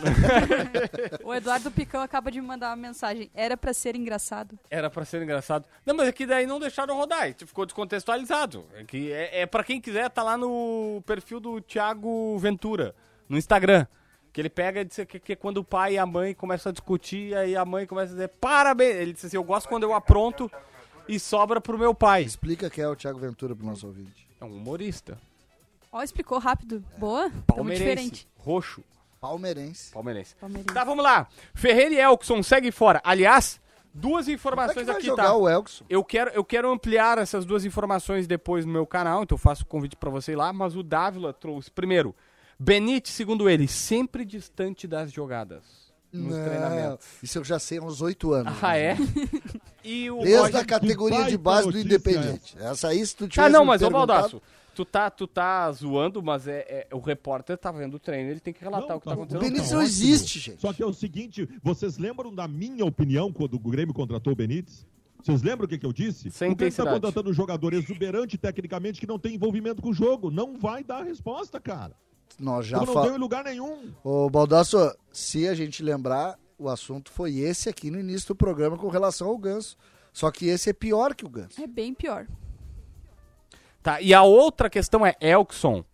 [1.24, 3.30] O Eduardo Picão acaba de me mandar uma mensagem.
[3.34, 4.58] Era pra ser engraçado.
[4.70, 5.64] Era pra ser engraçado.
[5.84, 7.34] Não, mas é que daí não deixaram rodar.
[7.34, 8.64] Ficou descontextualizado.
[8.74, 12.94] É que é, é pra quem quiser, tá lá no perfil do Thiago Ventura,
[13.28, 13.86] no Instagram.
[14.32, 16.72] Que ele pega e diz que, que quando o pai e a mãe começam a
[16.72, 18.96] discutir, aí a mãe começa a dizer parabéns.
[18.96, 20.50] Ele disse assim: Eu gosto quando eu apronto
[21.08, 22.22] e sobra pro meu pai.
[22.22, 24.28] Explica quem é o Thiago Ventura pro nosso ouvinte.
[24.40, 25.18] É um humorista.
[25.92, 26.84] Ó, explicou rápido.
[26.98, 27.30] Boa.
[27.30, 27.84] Tamo Palmeirense.
[27.84, 28.28] diferente.
[28.36, 28.82] Roxo.
[29.20, 29.92] Palmeirense.
[29.92, 30.34] Palmeirense.
[30.36, 30.74] Palmeirense.
[30.74, 31.28] Tá, vamos lá.
[31.54, 33.00] Ferreira e Elkson segue fora.
[33.04, 33.60] Aliás,
[33.94, 35.36] duas Como é que informações vai aqui, jogar tá?
[35.36, 35.84] o Elkson?
[35.88, 39.62] Eu quero, eu quero ampliar essas duas informações depois no meu canal, então eu faço
[39.62, 42.14] o convite pra você ir lá, mas o Dávila trouxe, primeiro,
[42.58, 45.62] Benite, segundo ele, sempre distante das jogadas
[46.12, 47.06] nos Não, treinamentos.
[47.22, 48.54] isso eu já sei há uns oito anos.
[48.62, 48.96] Ah, é?
[49.84, 52.56] E o Desde Roger- a categoria de base do Independente.
[52.58, 54.40] Essa aí, se tu Ah, tivesse não, me mas ô Baldaço,
[54.74, 58.40] tu tá, tu tá zoando, mas é, é- o repórter tá vendo o treino, ele
[58.40, 59.40] tem que relatar Não, o que tá tá- acontecendo.
[59.40, 59.96] O Benítez tá não ótimo.
[59.96, 60.60] existe, gente.
[60.60, 64.36] Só que é o seguinte, vocês lembram da minha opinião quando o Grêmio contratou o
[64.36, 64.86] Benítez?
[65.22, 66.30] Vocês lembram o que, que eu disse?
[66.30, 69.94] Sem o Grêmio está contratando um jogador exuberante tecnicamente que não tem envolvimento com o
[69.94, 70.30] jogo.
[70.30, 71.92] Não vai dar resposta, cara.
[72.38, 73.06] Nós já Como não fa...
[73.08, 73.90] deu em lugar nenhum.
[74.02, 74.76] Ô, Baldasso,
[75.12, 79.28] se a gente lembrar, o assunto foi esse aqui no início do programa com relação
[79.28, 79.76] ao Ganso.
[80.12, 81.60] Só que esse é pior que o Ganso.
[81.60, 82.26] É bem pior.
[83.82, 85.84] Tá, e a outra questão é Elkson,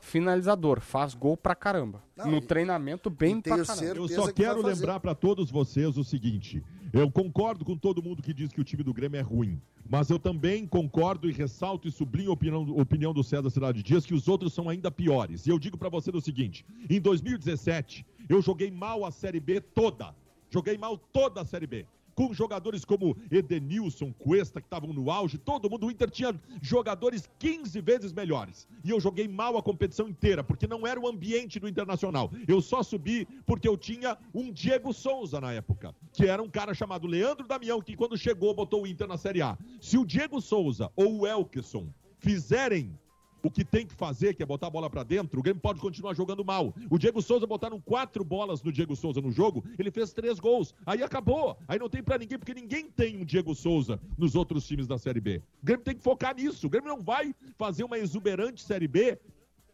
[0.00, 2.02] finalizador, faz gol pra caramba.
[2.16, 3.84] Não, no treinamento, bem pra caramba.
[3.84, 6.62] Eu que só vai quero lembrar para todos vocês o seguinte:
[6.92, 10.10] eu concordo com todo mundo que diz que o time do Grêmio é ruim, mas
[10.10, 14.14] eu também concordo e ressalto e sublinho a opinião, opinião do César Cidade Dias que
[14.14, 15.46] os outros são ainda piores.
[15.46, 19.60] E eu digo para você o seguinte: em 2017 eu joguei mal a Série B
[19.60, 20.14] toda,
[20.50, 21.86] joguei mal toda a Série B.
[22.18, 27.30] Com jogadores como Edenilson, Cuesta, que estavam no auge, todo mundo, o Inter tinha jogadores
[27.38, 28.66] 15 vezes melhores.
[28.82, 32.28] E eu joguei mal a competição inteira, porque não era o ambiente do Internacional.
[32.48, 36.74] Eu só subi porque eu tinha um Diego Souza na época, que era um cara
[36.74, 39.56] chamado Leandro Damião, que quando chegou botou o Inter na Série A.
[39.80, 41.86] Se o Diego Souza ou o Elkeson
[42.18, 42.98] fizerem
[43.42, 45.80] o que tem que fazer, que é botar a bola pra dentro, o Grêmio pode
[45.80, 46.74] continuar jogando mal.
[46.90, 50.74] O Diego Souza botaram quatro bolas no Diego Souza no jogo, ele fez três gols.
[50.84, 51.56] Aí acabou.
[51.66, 54.98] Aí não tem pra ninguém, porque ninguém tem um Diego Souza nos outros times da
[54.98, 55.42] Série B.
[55.62, 56.66] O Grêmio tem que focar nisso.
[56.66, 59.18] O Grêmio não vai fazer uma exuberante Série B,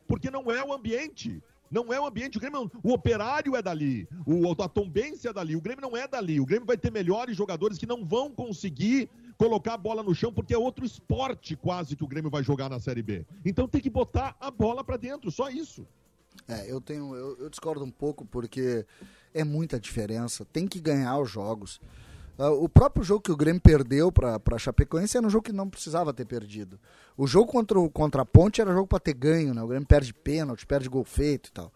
[0.07, 1.43] porque não é o ambiente.
[1.71, 5.57] Não é o ambiente, o Grêmio, o operário é dali, o, a Tombense é dali,
[5.57, 6.39] o Grêmio não é dali.
[6.39, 10.33] O Grêmio vai ter melhores jogadores que não vão conseguir colocar a bola no chão,
[10.33, 13.27] porque é outro esporte quase que o Grêmio vai jogar na Série B.
[13.45, 15.87] Então tem que botar a bola pra dentro, só isso.
[16.49, 18.85] É, eu tenho, eu, eu discordo um pouco porque
[19.33, 20.45] é muita diferença.
[20.45, 21.81] Tem que ganhar os jogos.
[22.39, 25.53] Ah, o próprio jogo que o Grêmio perdeu para a Chapecoense era um jogo que
[25.53, 26.79] não precisava ter perdido.
[27.17, 29.63] O jogo contra, o, contra a Ponte era jogo para ter ganho, né?
[29.63, 31.73] O Grêmio perde pênalti, perde gol feito e tal.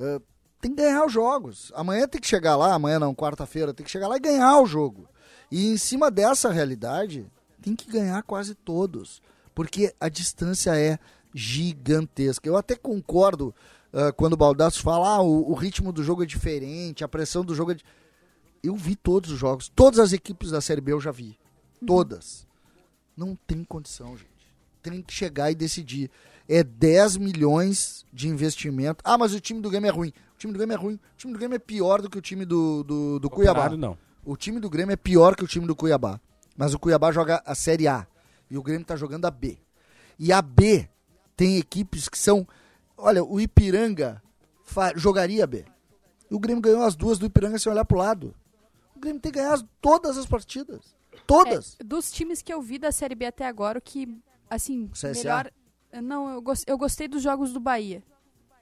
[0.00, 0.20] Ah,
[0.60, 1.72] tem que ganhar os jogos.
[1.74, 4.66] Amanhã tem que chegar lá, amanhã não, quarta-feira, tem que chegar lá e ganhar o
[4.66, 5.08] jogo.
[5.54, 7.24] E em cima dessa realidade,
[7.62, 9.22] tem que ganhar quase todos.
[9.54, 10.98] Porque a distância é
[11.32, 12.48] gigantesca.
[12.48, 13.54] Eu até concordo
[13.92, 17.44] ah, quando o Baldasso fala, ah, o, o ritmo do jogo é diferente, a pressão
[17.44, 17.74] do jogo é.
[17.74, 17.84] di-".
[18.64, 21.38] Eu vi todos os jogos, todas as equipes da Série B eu já vi.
[21.86, 22.48] Todas.
[23.16, 24.52] Não tem condição, gente.
[24.82, 26.10] Tem que chegar e decidir.
[26.48, 29.04] É 10 milhões de investimento.
[29.04, 30.12] Ah, mas o time do Grêmio é ruim.
[30.34, 30.94] O time do Grêmio é ruim.
[30.94, 33.70] O time do Grêmio é pior do que o time do, do, do Cuiabá.
[33.70, 33.96] Não.
[34.24, 36.20] O time do Grêmio é pior que o time do Cuiabá.
[36.56, 38.06] Mas o Cuiabá joga a Série A.
[38.50, 39.58] E o Grêmio tá jogando a B.
[40.18, 40.88] E a B
[41.36, 42.46] tem equipes que são.
[42.96, 44.22] Olha, o Ipiranga
[44.96, 45.64] jogaria B.
[46.30, 48.34] E o Grêmio ganhou as duas do Ipiranga sem olhar pro lado.
[48.94, 50.94] O Grêmio tem que ganhar as- todas as partidas.
[51.26, 51.76] Todas.
[51.80, 54.08] É, dos times que eu vi da Série B até agora, o que,
[54.48, 55.12] assim, CSA?
[55.12, 55.50] melhor...
[56.02, 58.02] Não, eu, gos- eu gostei dos jogos do Bahia.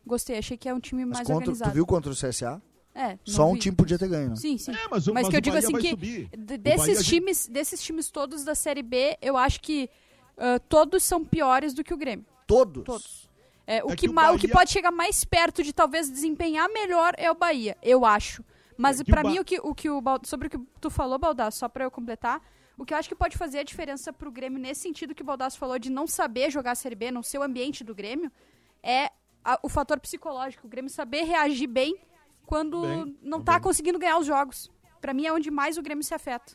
[0.06, 1.72] Gostei, achei que é um time Mas mais contra, tu organizado.
[1.72, 2.60] viu contra o CSA?
[2.94, 3.60] É, Só um vi.
[3.60, 4.36] time podia ter ganho, né?
[4.36, 4.70] Sim, sim.
[4.72, 6.26] É, mas, o- Mas mas que eu digo Bahia assim que
[6.58, 9.88] desses Bahia, a gente- times, desses times todos da Série B, eu acho que
[10.36, 12.26] ah, todos são piores do que o Grêmio.
[12.46, 12.84] Todos.
[12.84, 13.30] Todos.
[13.66, 15.72] É, o, É que que o ma- o que Bahia- pode chegar mais perto de
[15.72, 18.44] talvez desempenhar melhor é o Bahia, eu acho.
[18.76, 21.18] Mas É o Ba- mim, o que, o que o sobre o que tu falou,
[21.18, 22.42] Baldasso, só pra eu completar,
[22.76, 25.24] o que eu acho que pode fazer a diferença pro Grêmio nesse sentido que o
[25.24, 28.30] Baldasso falou de não saber jogar a Série B, não ser o ambiente do Grêmio,
[28.82, 29.10] é
[29.44, 30.66] a- o fator psicológico.
[30.66, 31.96] O Grêmio saber reagir bem
[32.52, 34.70] quando Bem, não tá conseguindo ganhar os jogos.
[35.00, 36.52] Pra mim é onde mais o Grêmio se afeta.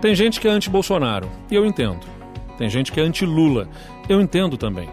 [0.00, 2.00] Tem gente que é anti-Bolsonaro, e eu entendo.
[2.56, 3.68] Tem gente que é anti-Lula,
[4.08, 4.88] eu entendo também.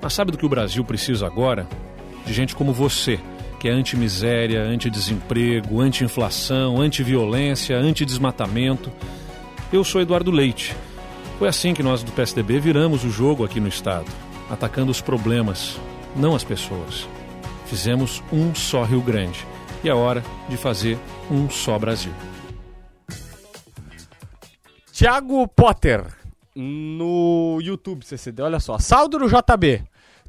[0.00, 1.66] Mas sabe do que o Brasil precisa agora?
[2.24, 3.18] De gente como você,
[3.58, 8.92] que é anti-miséria, anti-desemprego, anti-inflação, anti-violência, anti-desmatamento.
[9.72, 10.76] Eu sou Eduardo Leite.
[11.40, 14.06] Foi assim que nós do PSDB viramos o jogo aqui no Estado,
[14.48, 15.76] atacando os problemas,
[16.14, 17.08] não as pessoas.
[17.66, 19.46] Fizemos um só Rio Grande,
[19.82, 20.98] e é hora de fazer
[21.30, 22.12] um só Brasil.
[24.92, 26.04] Thiago Potter
[26.54, 28.42] no YouTube, CCD.
[28.42, 28.78] Olha só.
[28.78, 29.82] Saldo no JB.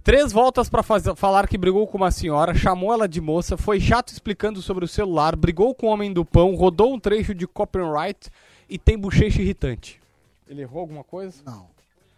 [0.04, 3.80] Três voltas pra fazer- falar que brigou com uma senhora, chamou ela de moça, foi
[3.80, 7.46] chato explicando sobre o celular, brigou com o homem do pão, rodou um trecho de
[7.46, 8.30] copyright
[8.70, 10.00] e tem bochecha irritante.
[10.48, 11.42] Ele errou alguma coisa?
[11.46, 11.68] Não.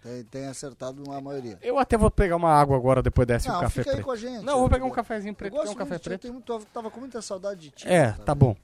[0.02, 1.58] Tem, tem acertado a maioria.
[1.62, 4.06] Eu até vou pegar uma água agora depois desse um Não, café fica aí preto.
[4.06, 4.46] com a gente.
[4.46, 5.52] Não, eu vou pegar um cafezinho Eu preto.
[5.54, 6.34] gosto Quer um café muito eu preto?
[6.34, 7.88] muito- tava com muita saudade de ti.
[7.88, 8.24] É, cara.
[8.24, 8.56] tá bom.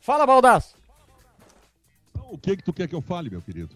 [0.00, 0.76] Fala, Baldaço.
[2.10, 3.74] Então, o que que tu quer que eu fale, meu querido?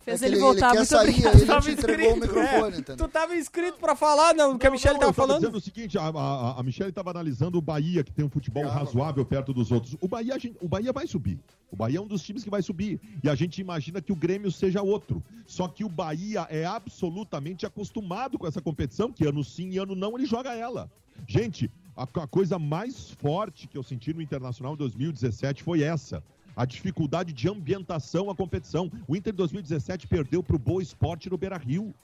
[0.00, 1.34] Fez É ele, ele- voltar, ele quer muito sair, obrigado.
[1.36, 2.96] ele Tava te entregou o inscrito, microfone, é.
[2.96, 5.40] Tu tava inscrito pra falar, não, o que a Michelle Não, tava eu tava falando.
[5.40, 8.64] dizendo o seguinte, a, a, a Michelle estava analisando o Bahia, que tem um futebol
[8.66, 9.96] razoável perto dos outros.
[10.00, 11.38] O Bahia, a gente- o Bahia vai subir.
[11.70, 12.98] O Bahia é um dos times que vai subir.
[13.22, 15.22] E a gente imagina que o Grêmio seja outro.
[15.46, 19.94] Só que o Bahia é absolutamente acostumado com essa competição, que ano sim e ano
[19.94, 20.90] não ele joga ela.
[21.26, 26.22] Gente, a, a coisa mais forte que eu senti no Internacional em 2017 foi essa.
[26.58, 28.90] A dificuldade de ambientação à competição.
[29.06, 31.94] O Inter 2017 perdeu para o Boa Esporte no Beira Rio.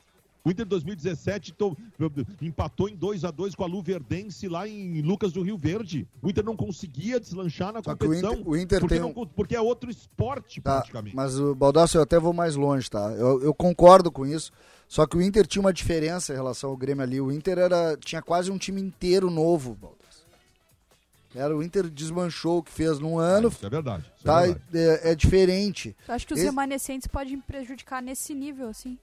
[0.47, 1.75] O Inter 2017 to-
[2.43, 6.07] empatou em 2 a 2 com a Luverdense lá em Lucas do Rio Verde.
[6.23, 8.33] O Inter não conseguia deslanchar na Só que o competição.
[8.35, 11.17] Inter- o Inter porque, tem não um- porque é outro esporte, Tá, praticamente.
[11.17, 13.11] mas o Baldasso eu até vou mais longe, tá?
[13.13, 14.53] Eu, eu concordo com isso.
[14.87, 17.21] Só que o Inter tinha uma diferença em relação ao Grêmio ali.
[17.21, 20.04] O Inter era, tinha quase um time inteiro novo, Baldasso.
[21.35, 24.05] Era o Inter desmanchou o que fez num ano, Isso é verdade.
[24.17, 24.43] Isso tá?
[24.43, 24.65] é verdade.
[24.75, 25.97] É, é diferente.
[26.07, 28.97] Eu acho que os Esse- remanescentes podem prejudicar nesse nível, assim.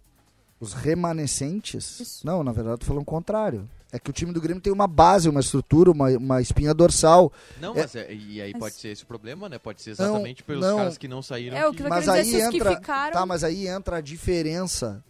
[0.60, 2.00] Os remanescentes?
[2.00, 2.26] Isso.
[2.26, 3.68] Não, na verdade, eu tô falando o contrário.
[3.92, 7.34] É que o time do Grêmio tem uma base, uma estrutura, uma, uma espinha dorsal.
[7.60, 9.60] Não, É- mas é- e aí Mas- pode ser esse o problema, né?
[9.60, 10.78] Pode ser Não, exatamente pelos não.
[10.78, 11.58] caras que não saíram.
[11.58, 13.68] É, o que- que eu Mas aí dizer, os que entra, ficaram- tá, mas aí
[13.68, 15.04] entra a diferença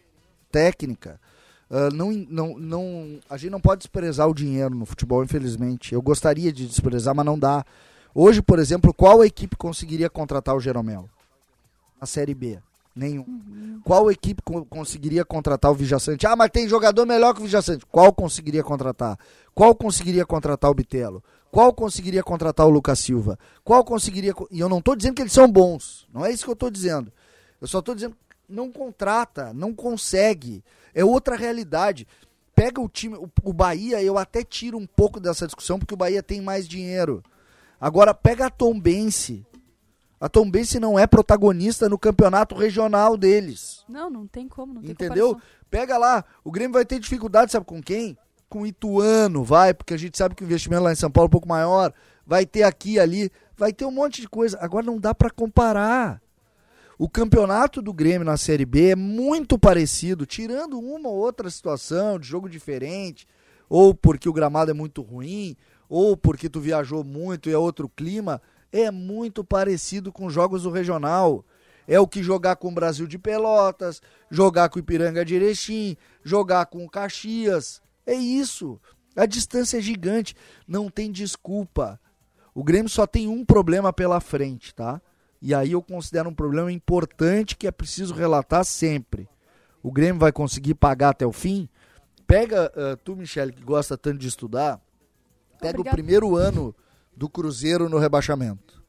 [0.51, 1.19] técnica.
[1.73, 5.93] Ah, não, não, não, a gente não pode desprezar o dinheiro no futebol, infelizmente.
[5.93, 7.65] Eu gostaria de desprezar, mas não dá.
[8.13, 11.09] Hoje, por exemplo, qual equipe conseguiria contratar o Jeromel?
[11.99, 12.59] A Série B.
[12.93, 13.79] Nenhum.
[13.85, 16.27] Qual equipe co- conseguiria contratar o Vijaçante?
[16.27, 17.85] Ah, mas tem jogador melhor que o Vijaçante.
[17.89, 19.17] Qual conseguiria contratar?
[19.55, 21.23] Qual conseguiria contratar o Bitelo?
[21.49, 23.39] Qual conseguiria contratar o Lucas Silva?
[23.63, 24.33] Qual conseguiria.
[24.33, 26.05] co- E eu não estou dizendo que eles são bons.
[26.13, 27.09] Não é isso que eu estou dizendo.
[27.61, 28.13] Eu só estou dizendo
[28.51, 30.63] não contrata, não consegue.
[30.93, 32.07] É outra realidade.
[32.53, 33.15] Pega o time.
[33.15, 36.67] O, o Bahia, eu até tiro um pouco dessa discussão, porque o Bahia tem mais
[36.67, 37.23] dinheiro.
[37.79, 39.45] Agora, pega a Tombense.
[40.19, 43.83] A Tombense não é protagonista no campeonato regional deles.
[43.89, 45.29] Não, não tem como, não tem Entendeu?
[45.29, 45.51] comparação.
[45.71, 48.15] Pega lá, o Grêmio vai ter dificuldade, sabe com quem?
[48.47, 51.25] Com o Ituano, vai, porque a gente sabe que o investimento lá em São Paulo
[51.25, 51.91] é um pouco maior.
[52.23, 54.59] Vai ter aqui, ali, vai ter um monte de coisa.
[54.61, 56.21] Agora não dá pra comparar.
[57.03, 62.19] O campeonato do Grêmio na Série B é muito parecido, tirando uma ou outra situação
[62.19, 63.27] de jogo diferente,
[63.67, 65.57] ou porque o gramado é muito ruim,
[65.89, 68.39] ou porque tu viajou muito e é outro clima,
[68.71, 71.43] é muito parecido com os jogos do regional.
[71.87, 73.99] É o que jogar com o Brasil de Pelotas,
[74.29, 77.81] jogar com o Ipiranga de Erechim, jogar com o Caxias.
[78.05, 78.79] É isso.
[79.15, 80.35] A distância é gigante.
[80.67, 81.99] Não tem desculpa.
[82.53, 85.01] O Grêmio só tem um problema pela frente, tá?
[85.41, 89.27] E aí eu considero um problema importante que é preciso relatar sempre.
[89.81, 91.67] O Grêmio vai conseguir pagar até o fim?
[92.27, 94.79] Pega, uh, tu, Michele, que gosta tanto de estudar,
[95.59, 95.89] pega Obrigada.
[95.89, 96.75] o primeiro ano
[97.15, 98.81] do Cruzeiro no rebaixamento.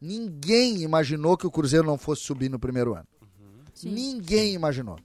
[0.00, 3.06] Ninguém imaginou que o Cruzeiro não fosse subir no primeiro ano.
[3.74, 3.90] Sim.
[3.90, 4.98] Ninguém imaginou.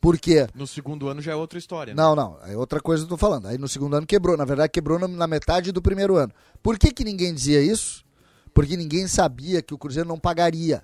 [0.00, 0.46] Por quê?
[0.54, 2.02] No segundo ano já é outra história, né?
[2.02, 3.46] Não, não, é outra coisa que eu tô falando.
[3.46, 6.32] Aí no segundo ano quebrou, na verdade quebrou na, na metade do primeiro ano.
[6.62, 8.04] Por que, que ninguém dizia isso?
[8.52, 10.82] Porque ninguém sabia que o Cruzeiro não pagaria.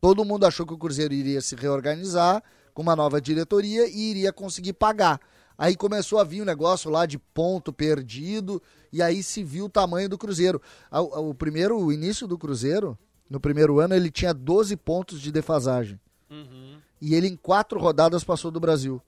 [0.00, 2.42] Todo mundo achou que o Cruzeiro iria se reorganizar
[2.72, 5.20] com uma nova diretoria e iria conseguir pagar.
[5.56, 8.60] Aí começou a vir o negócio lá de ponto perdido
[8.92, 10.60] e aí se viu o tamanho do Cruzeiro.
[10.90, 12.98] O primeiro, o início do Cruzeiro,
[13.30, 15.98] no primeiro ano, ele tinha 12 pontos de defasagem.
[17.00, 19.00] E ele em quatro rodadas passou do Brasil.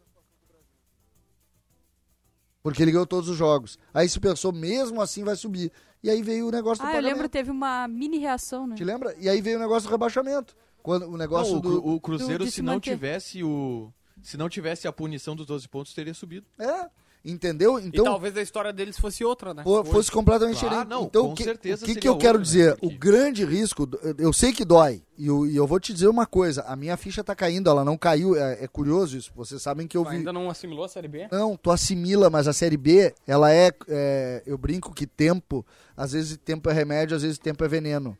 [2.62, 3.78] Porque ele ganhou todos os jogos.
[3.92, 5.72] Aí se pensou, mesmo assim vai subir.
[6.06, 8.76] E aí veio o negócio do Ah, eu lembro, teve uma mini reação, né?
[8.76, 9.12] Te lembra?
[9.18, 10.54] E aí veio o negócio do rebaixamento.
[10.80, 11.84] Quando o negócio Não, o, do.
[11.94, 12.90] O Cruzeiro, do- se se não manter.
[12.92, 13.92] tivesse o.
[14.22, 16.46] Se não tivesse a punição dos 12 pontos, teria subido.
[16.60, 16.88] É,
[17.32, 17.78] entendeu?
[17.78, 19.62] E Então, talvez a história deles fosse outra, né?
[19.64, 20.88] fo- fosse completamente Claro, diferente.
[20.90, 22.70] não, então, com o que, certeza o que, que eu quero outra, dizer?
[22.72, 22.76] né?
[22.82, 26.26] O grande risco, eu sei que dói, e eu, e eu vou te dizer uma
[26.26, 28.36] coisa: a minha ficha tá caindo, ela não caiu.
[28.36, 30.16] É, é curioso isso, vocês sabem que eu vi.
[30.16, 31.28] Ainda não assimilou a Série B?
[31.32, 35.64] Não, tu assimila, mas a Série B, ela é, é, Eu brinco que tempo,
[35.96, 38.16] às vezes tempo é remédio, às vezes tempo é veneno.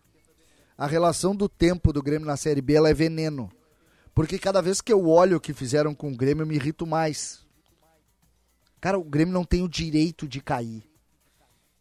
[0.77, 3.51] A relação do tempo do Grêmio na Série B, ela é veneno.
[4.15, 6.87] Porque cada vez que eu olho o que fizeram com o Grêmio, eu me irrito
[6.87, 7.46] mais.
[8.81, 10.85] Cara, o Grêmio não tem o direito de cair.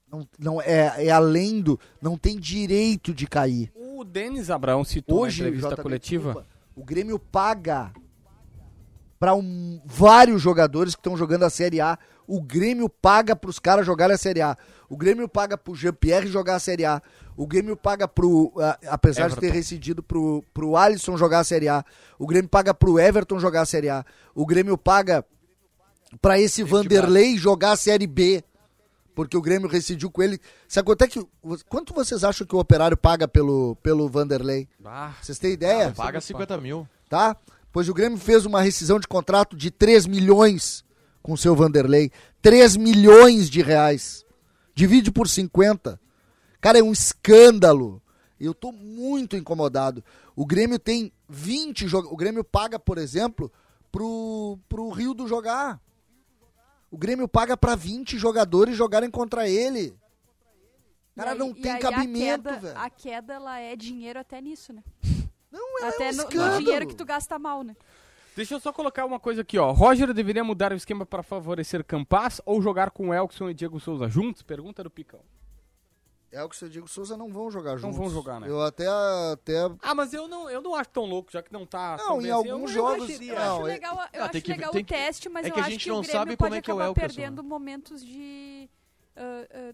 [0.10, 1.80] Não, não é, é além do.
[2.02, 3.72] Não tem direito de cair.
[3.76, 6.34] O Denis Abraão citou Hoje, na entrevista JB, coletiva.
[6.34, 7.92] desculpa, o Grêmio paga
[9.20, 11.98] para um, vários jogadores que estão jogando a Série A.
[12.28, 14.58] O Grêmio paga para os caras jogarem a Série A.
[14.90, 17.02] O Grêmio paga pro Jean-Pierre jogar a Série A.
[17.38, 19.56] O Grêmio paga pro, ah, apesar de ter Everton.
[19.56, 21.84] rescindido pro, pro Alisson jogar a Série A.
[22.18, 24.06] O Grêmio paga pro Everton jogar a Série A.
[24.34, 25.26] O Grêmio paga
[26.22, 28.44] para esse Vanderlei jogar a Série B.
[29.14, 30.40] Porque o Grêmio rescindiu com ele.
[30.68, 31.26] Sabe quanto é que.
[31.70, 34.68] Quanto vocês acham que o operário paga pelo, pelo Vanderlei?
[34.84, 35.92] Ah, Vocês têm ideia?
[35.94, 36.86] Paga 50 mil.
[37.10, 37.36] tá?
[37.72, 40.84] Pois o Grêmio fez uma rescisão de contrato de 3 milhões
[41.22, 42.12] com o seu Vanderlei.
[42.42, 44.26] 3 milhões de reais.
[44.74, 45.98] Divide por 50.
[46.60, 48.02] Cara, é um escândalo.
[48.38, 50.04] Eu tô muito incomodado.
[50.36, 52.14] O Grêmio tem 20 jogadores.
[52.14, 53.50] O Grêmio paga, por exemplo,
[53.92, 55.80] pro, pro Rio do jogar.
[56.92, 59.98] O Grêmio paga pra 20 jogadores jogarem contra ele.
[61.16, 62.78] Cara, aí- não tem aí cabimento, a queda, velho.
[62.80, 64.84] A queda, ela é dinheiro até nisso, né?
[65.52, 67.76] Não, ela até é um no, no dinheiro que tu gasta mal, né?
[68.36, 69.72] Deixa eu só colocar uma coisa aqui, ó.
[69.72, 74.10] Roger deveria mudar o esquema para favorecer Campas ou jogar com Elkson e Diego Souza
[74.10, 74.42] juntos?
[74.42, 75.22] Pergunta do Picão.
[76.36, 77.98] Elkson e Diego Souza não vão jogar juntos.
[77.98, 78.50] vão jogar, né?
[78.50, 78.86] Eu até,
[79.32, 81.98] até Ah, mas eu não, eu não acho tão louco, já que não tá.
[81.98, 83.10] Não, em alguns eu jogos-.
[83.22, 85.46] Eu Não, acho é- legal, eu Ah, acho que- legal tem o que- teste, mas
[85.46, 86.70] é eu que a acho gente que não o Grêmio sabe pode como é que
[86.72, 87.50] é o acabar Elkerson, perdendo né?
[87.50, 88.70] momentos de...
[89.16, 89.22] ah,
[89.54, 89.74] ah,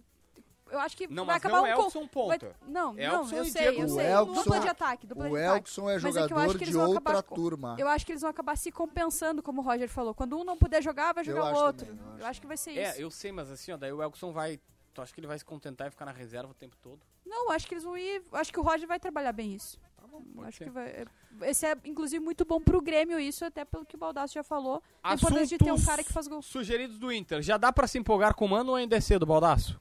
[0.71, 1.67] eu acho que Não, vai mas acabar não um...
[1.67, 2.37] é Elkson ponta.
[2.47, 4.05] vai- Não, não, Elkson eu e sei, Diego eu O sei.
[4.05, 5.57] Elkson- dupla de ataque, dupla de o ataque.
[5.57, 7.75] Elkson é é que eu jogador acho que eles de vão outra acabar- turma.
[7.77, 10.13] Eu acho que eles vão acabar se compensando, como o Roger falou.
[10.13, 11.85] Quando um não puder jogar, vai Eu jogar o acho outro.
[11.87, 12.21] também, eu acho.
[12.21, 13.01] eu acho que vai ser É, isso.
[13.01, 14.61] eu sei, mas assim, ó, daí o Elkson vai.
[14.93, 16.99] Tu acha que ele vai se contentar e ficar na reserva o tempo todo?
[17.25, 18.23] Não, eu acho que eles vão ir...
[18.33, 19.79] Acho que o Roger vai trabalhar bem isso.
[20.01, 20.63] Eu pode acho ser.
[20.65, 21.05] que vai...
[21.43, 24.83] Esse é, inclusive, muito bom pro Grêmio, isso, até pelo que o Baldasso já falou.
[25.01, 26.41] A importância de ter um cara que faz gol.
[26.41, 27.41] Sugeridos do Inter.
[27.41, 29.79] Já dá pra se empolgar com o Mano ou ainda é cedo, Baldaço?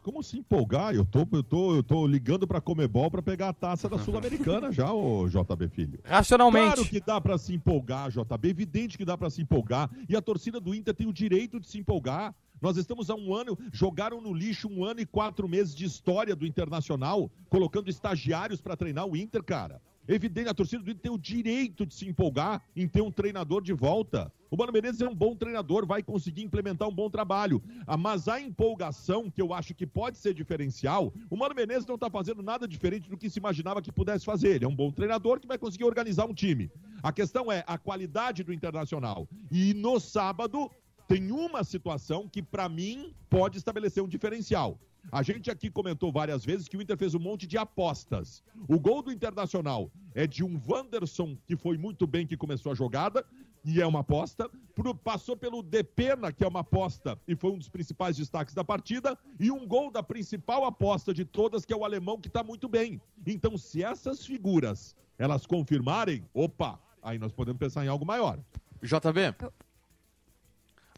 [0.00, 0.94] Como se empolgar?
[0.94, 4.72] Eu tô, eu tô, eu tô ligando pra Comebol pra pegar a taça da Sul-Americana
[4.72, 6.00] já, ô JB Filho.
[6.04, 6.74] Racionalmente.
[6.74, 8.48] Claro que dá pra se empolgar, JB.
[8.48, 9.90] Evidente que dá pra se empolgar.
[10.08, 12.34] E a torcida do Inter tem o direito de se empolgar.
[12.60, 16.34] Nós estamos há um ano, jogaram no lixo um ano e quatro meses de história
[16.34, 19.82] do Internacional, colocando estagiários pra treinar o Inter, cara.
[20.06, 23.62] Evidente, a torcida do Inter tem o direito de se empolgar em ter um treinador
[23.62, 24.30] de volta.
[24.50, 27.62] O Mano Menezes é um bom treinador, vai conseguir implementar um bom trabalho.
[27.86, 31.94] Ah, Mas a empolgação, que eu acho que pode ser diferencial, o Mano Menezes não
[31.94, 34.56] está fazendo nada diferente do que se imaginava que pudesse fazer.
[34.56, 36.70] Ele é um bom treinador que vai conseguir organizar um time.
[37.02, 39.26] A questão é a qualidade do Internacional.
[39.50, 40.70] E no sábado
[41.08, 44.78] tem uma situação que, para mim, pode estabelecer um diferencial.
[45.12, 48.42] A gente aqui comentou várias vezes que o Inter fez um monte de apostas.
[48.68, 52.74] O gol do Internacional é de um Wanderson que foi muito bem que começou a
[52.74, 53.24] jogada.
[53.66, 54.50] e é uma aposta.
[54.74, 58.62] Pro- passou pelo Depena, que é uma aposta e foi um dos principais destaques da
[58.62, 59.16] partida.
[59.40, 62.68] E um gol da principal aposta de todas, que é o alemão, que está muito
[62.68, 63.00] bem.
[63.26, 68.38] Então, se essas figuras elas confirmarem, opa, aí nós podemos pensar em algo maior.
[68.82, 69.34] JB?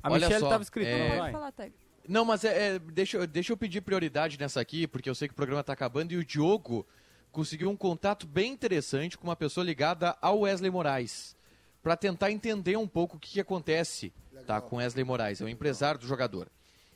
[0.03, 1.73] A Olha Michelle só, tava escrito, é- não Pode falar, Tag.
[2.09, 5.29] Não, mas é, é, deixa, eu- deixa eu pedir prioridade nessa aqui, porque eu sei
[5.29, 6.87] que o programa tá acabando e o Diogo
[7.33, 11.37] conseguiu um contato bem interessante com uma pessoa ligada ao Wesley Moraes,
[11.83, 14.13] para tentar entender um pouco o que, que acontece
[14.47, 16.49] tá, com Wesley Moraes, é o empresário do jogador.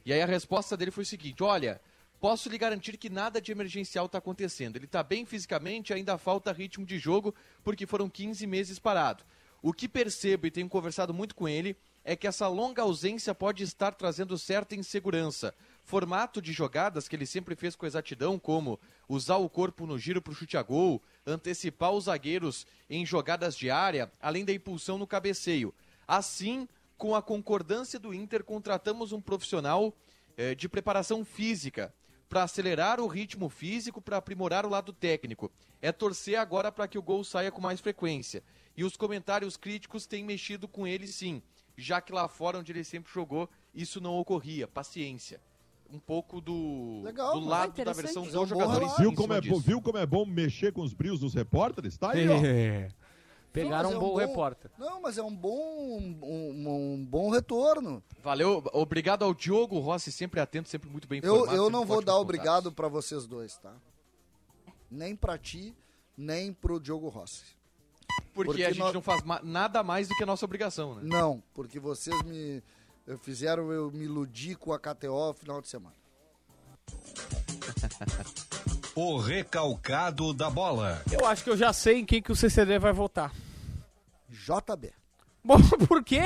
[0.04, 1.80] E aí a resposta dele foi o seguinte: olha,
[2.20, 4.76] posso lhe garantir que nada de emergencial está acontecendo.
[4.76, 9.24] Ele está bem fisicamente, ainda falta ritmo de jogo, porque foram 15 meses parado.
[9.62, 13.62] O que percebo e tenho conversado muito com ele é que essa longa ausência pode
[13.62, 15.54] estar trazendo certa insegurança.
[15.84, 18.78] Formato de jogadas que ele sempre fez com exatidão, como
[19.08, 23.56] usar o corpo no giro para o chute a gol, antecipar os zagueiros em jogadas
[23.56, 25.74] de área, além da impulsão no cabeceio.
[26.06, 29.94] Assim, com a concordância do Inter, contratamos um profissional
[30.36, 31.92] eh, de preparação física
[32.28, 35.50] para acelerar o ritmo físico, para aprimorar o lado técnico.
[35.82, 38.42] É torcer agora para que o gol saia com mais frequência.
[38.76, 41.42] E os comentários críticos têm mexido com ele sim,
[41.80, 44.68] já que lá fora onde ele sempre jogou, isso não ocorria.
[44.68, 45.40] Paciência.
[45.92, 48.96] Um pouco do, Legal, do lado é da versão é um dos bom jogadores.
[48.96, 49.60] Viu em como, cima é, bom- disso.
[49.66, 51.98] viu como é bom mexer com os brios dos repórteres?
[51.98, 52.34] Tá aí, ó.
[52.44, 52.88] É.
[53.52, 54.70] Pegaram Mas é um bom bom- repórter.
[54.78, 58.00] Não, mas é um bom, um, um bom retorno.
[58.22, 61.56] Valeu, obrigado ao Diogo Rossi, sempre atento, sempre muito bem Eu, informado.
[61.56, 62.20] eu sempre não vou dar contatos.
[62.22, 63.74] obrigado pra vocês dois, tá?
[64.88, 65.74] Nem pra ti,
[66.16, 67.42] nem pro Diogo Rossi.
[68.34, 70.94] Porque, Porque a gente nós- não faz ma- nada mais do que a nossa obrigação,
[70.94, 71.02] né?
[71.04, 72.62] Não, porque vocês me
[73.08, 75.94] eh, fizeram eu me iludir com a KTO final de semana.
[78.94, 81.02] O recalcado da bola.
[81.10, 83.32] Eu acho que eu já sei em quem que o CCD vai votar.
[84.28, 84.92] JB.
[85.42, 85.56] Bom,
[85.88, 86.20] por quê?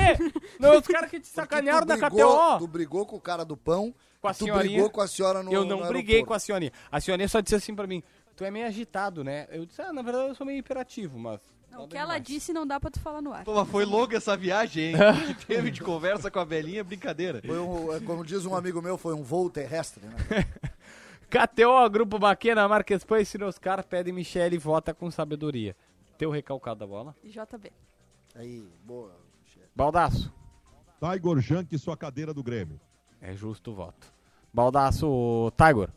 [0.59, 2.57] Não, os caras que te sacanearam da KTO.
[2.59, 4.73] Tu brigou com o cara do pão, Com a tu senhorinha.
[4.73, 6.27] brigou com a senhora no eu não no briguei aeroporto.
[6.27, 6.71] com a Sioninha.
[6.91, 8.03] A Sioninha só disse assim pra mim,
[8.35, 9.47] tu é meio agitado, né?
[9.51, 11.39] Eu disse, ah, na verdade eu sou meio hiperativo, mas...
[11.75, 13.43] Não, o que ela demais." disse não dá pra tu falar no ar.
[13.43, 14.95] Pô, mas foi longa essa viagem, hein?
[15.37, 17.41] que teve de conversa com a velhinha, brincadeira.
[17.45, 20.15] Foi um, é, como diz um amigo meu, foi um voo terrestre, né?
[21.29, 25.75] KTO, Grupo Baquena, Marques Pan e Sinoscar pedem Michele e vota com sabedoria.
[26.17, 27.13] Teu recalcado da bola.
[27.23, 27.71] JB.
[28.35, 29.11] Aí, boa.
[29.43, 29.67] chefe.
[29.75, 30.33] Baldaço.
[30.99, 32.79] Tiger Junk, sua cadeira do Grêmio.
[33.21, 34.13] É justo o voto.
[34.53, 35.89] Baldaço, Tiger.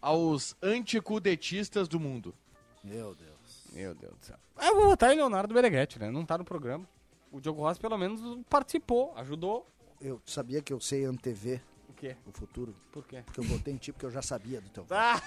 [0.00, 2.34] Aos anticudetistas do mundo.
[2.82, 3.33] Meu Deus.
[3.74, 4.36] Meu Deus do céu.
[4.62, 6.10] Eu vou votar em Leonardo Bereguete, né?
[6.10, 6.86] Não tá no programa.
[7.32, 9.66] O Diogo Rossi, pelo menos, participou, ajudou.
[10.00, 12.16] Eu sabia que eu sei antever O quê?
[12.26, 13.22] o futuro, Por quê?
[13.24, 14.86] porque eu botei em ti porque eu já sabia do teu.
[14.90, 15.20] Ah!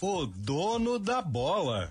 [0.00, 1.90] O dono da bola.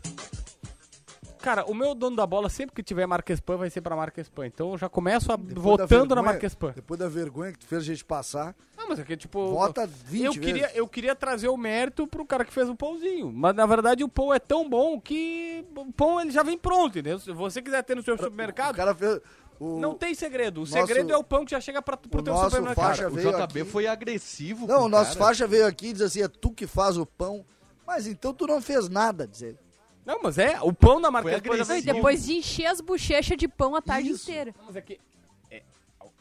[1.40, 4.46] Cara, o meu dono da bola, sempre que tiver Marquespan, vai ser pra Marquespan.
[4.48, 6.72] Então eu já começo a, votando na vergonha- Marquespan.
[6.74, 9.50] Depois da vergonha que tu fez a gente passar, Não, mas é que, tipo...
[9.54, 13.32] vota 20 eu queria, eu queria trazer o mérito pro cara que fez o pãozinho.
[13.32, 16.90] Mas na verdade o pão é tão bom que o pão ele já vem pronto,
[17.00, 17.18] entendeu?
[17.20, 19.22] Se você quiser ter no seu O supermercado, cara fez.
[19.60, 20.58] O, não tem segredo.
[20.58, 22.86] O nosso- segredo é o pão que já chega pra, pro o teu nosso supermercado.
[22.86, 25.26] faixa- O veio JB aqui- foi agressivo Não, com o nosso cara.
[25.28, 27.46] faixa veio aqui e diz assim: é tu que faz o pão.
[27.88, 29.58] Mas então tu não fez nada, diz ele.
[30.06, 31.00] Não, mas é, o pão
[31.38, 31.66] agressivo.
[31.66, 34.30] vem E depois de encher as bochechas de pão a tarde Isso.
[34.30, 34.54] inteira.
[34.58, 35.00] Não, mas é que.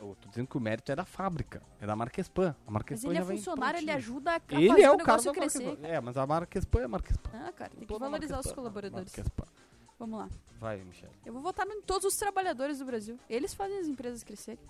[0.03, 2.51] É, eu tô dizendo que o mérito é da fábrica, é da Marquespan.
[2.51, 4.99] A Mas Marquespan ele já é funcionário, ele ajuda a a Ele é o o
[4.99, 5.65] cara negócio da crescer.
[5.65, 5.89] Marquespan.
[5.89, 7.31] É, mas a Marquespan é Marquespan.
[7.35, 9.15] Ah, cara, tem que valorizar os colaboradores.
[9.17, 9.47] Marquespan.
[9.99, 10.29] Vamos lá.
[10.59, 11.13] Vai, Michele.
[11.25, 13.19] Eu vou votar em todos os trabalhadores do Brasil.
[13.29, 14.65] Eles fazem as empresas crescerem.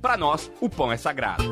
[0.00, 1.44] para nós, o pão é sagrado.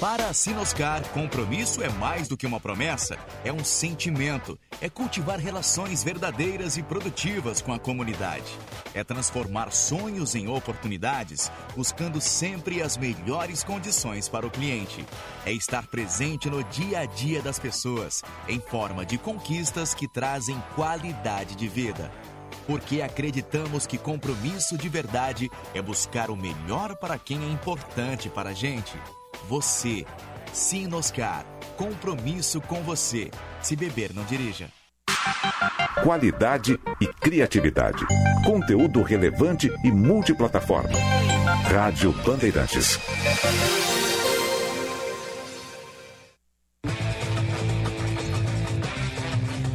[0.00, 4.58] Para a Sinoscar, compromisso é mais do que uma promessa, é um sentimento.
[4.78, 8.44] É cultivar relações verdadeiras e produtivas com a comunidade.
[8.92, 15.02] É transformar sonhos em oportunidades, buscando sempre as melhores condições para o cliente.
[15.46, 20.62] É estar presente no dia a dia das pessoas, em forma de conquistas que trazem
[20.74, 22.12] qualidade de vida
[22.66, 28.50] porque acreditamos que compromisso de verdade é buscar o melhor para quem é importante para
[28.50, 28.98] a gente.
[29.48, 30.04] Você.
[30.52, 31.44] Sinoscar.
[31.76, 33.30] Compromisso com você.
[33.60, 34.68] Se beber, não dirija.
[36.02, 38.04] Qualidade e criatividade.
[38.44, 40.98] Conteúdo relevante e multiplataforma.
[41.64, 42.98] Rádio Bandeirantes.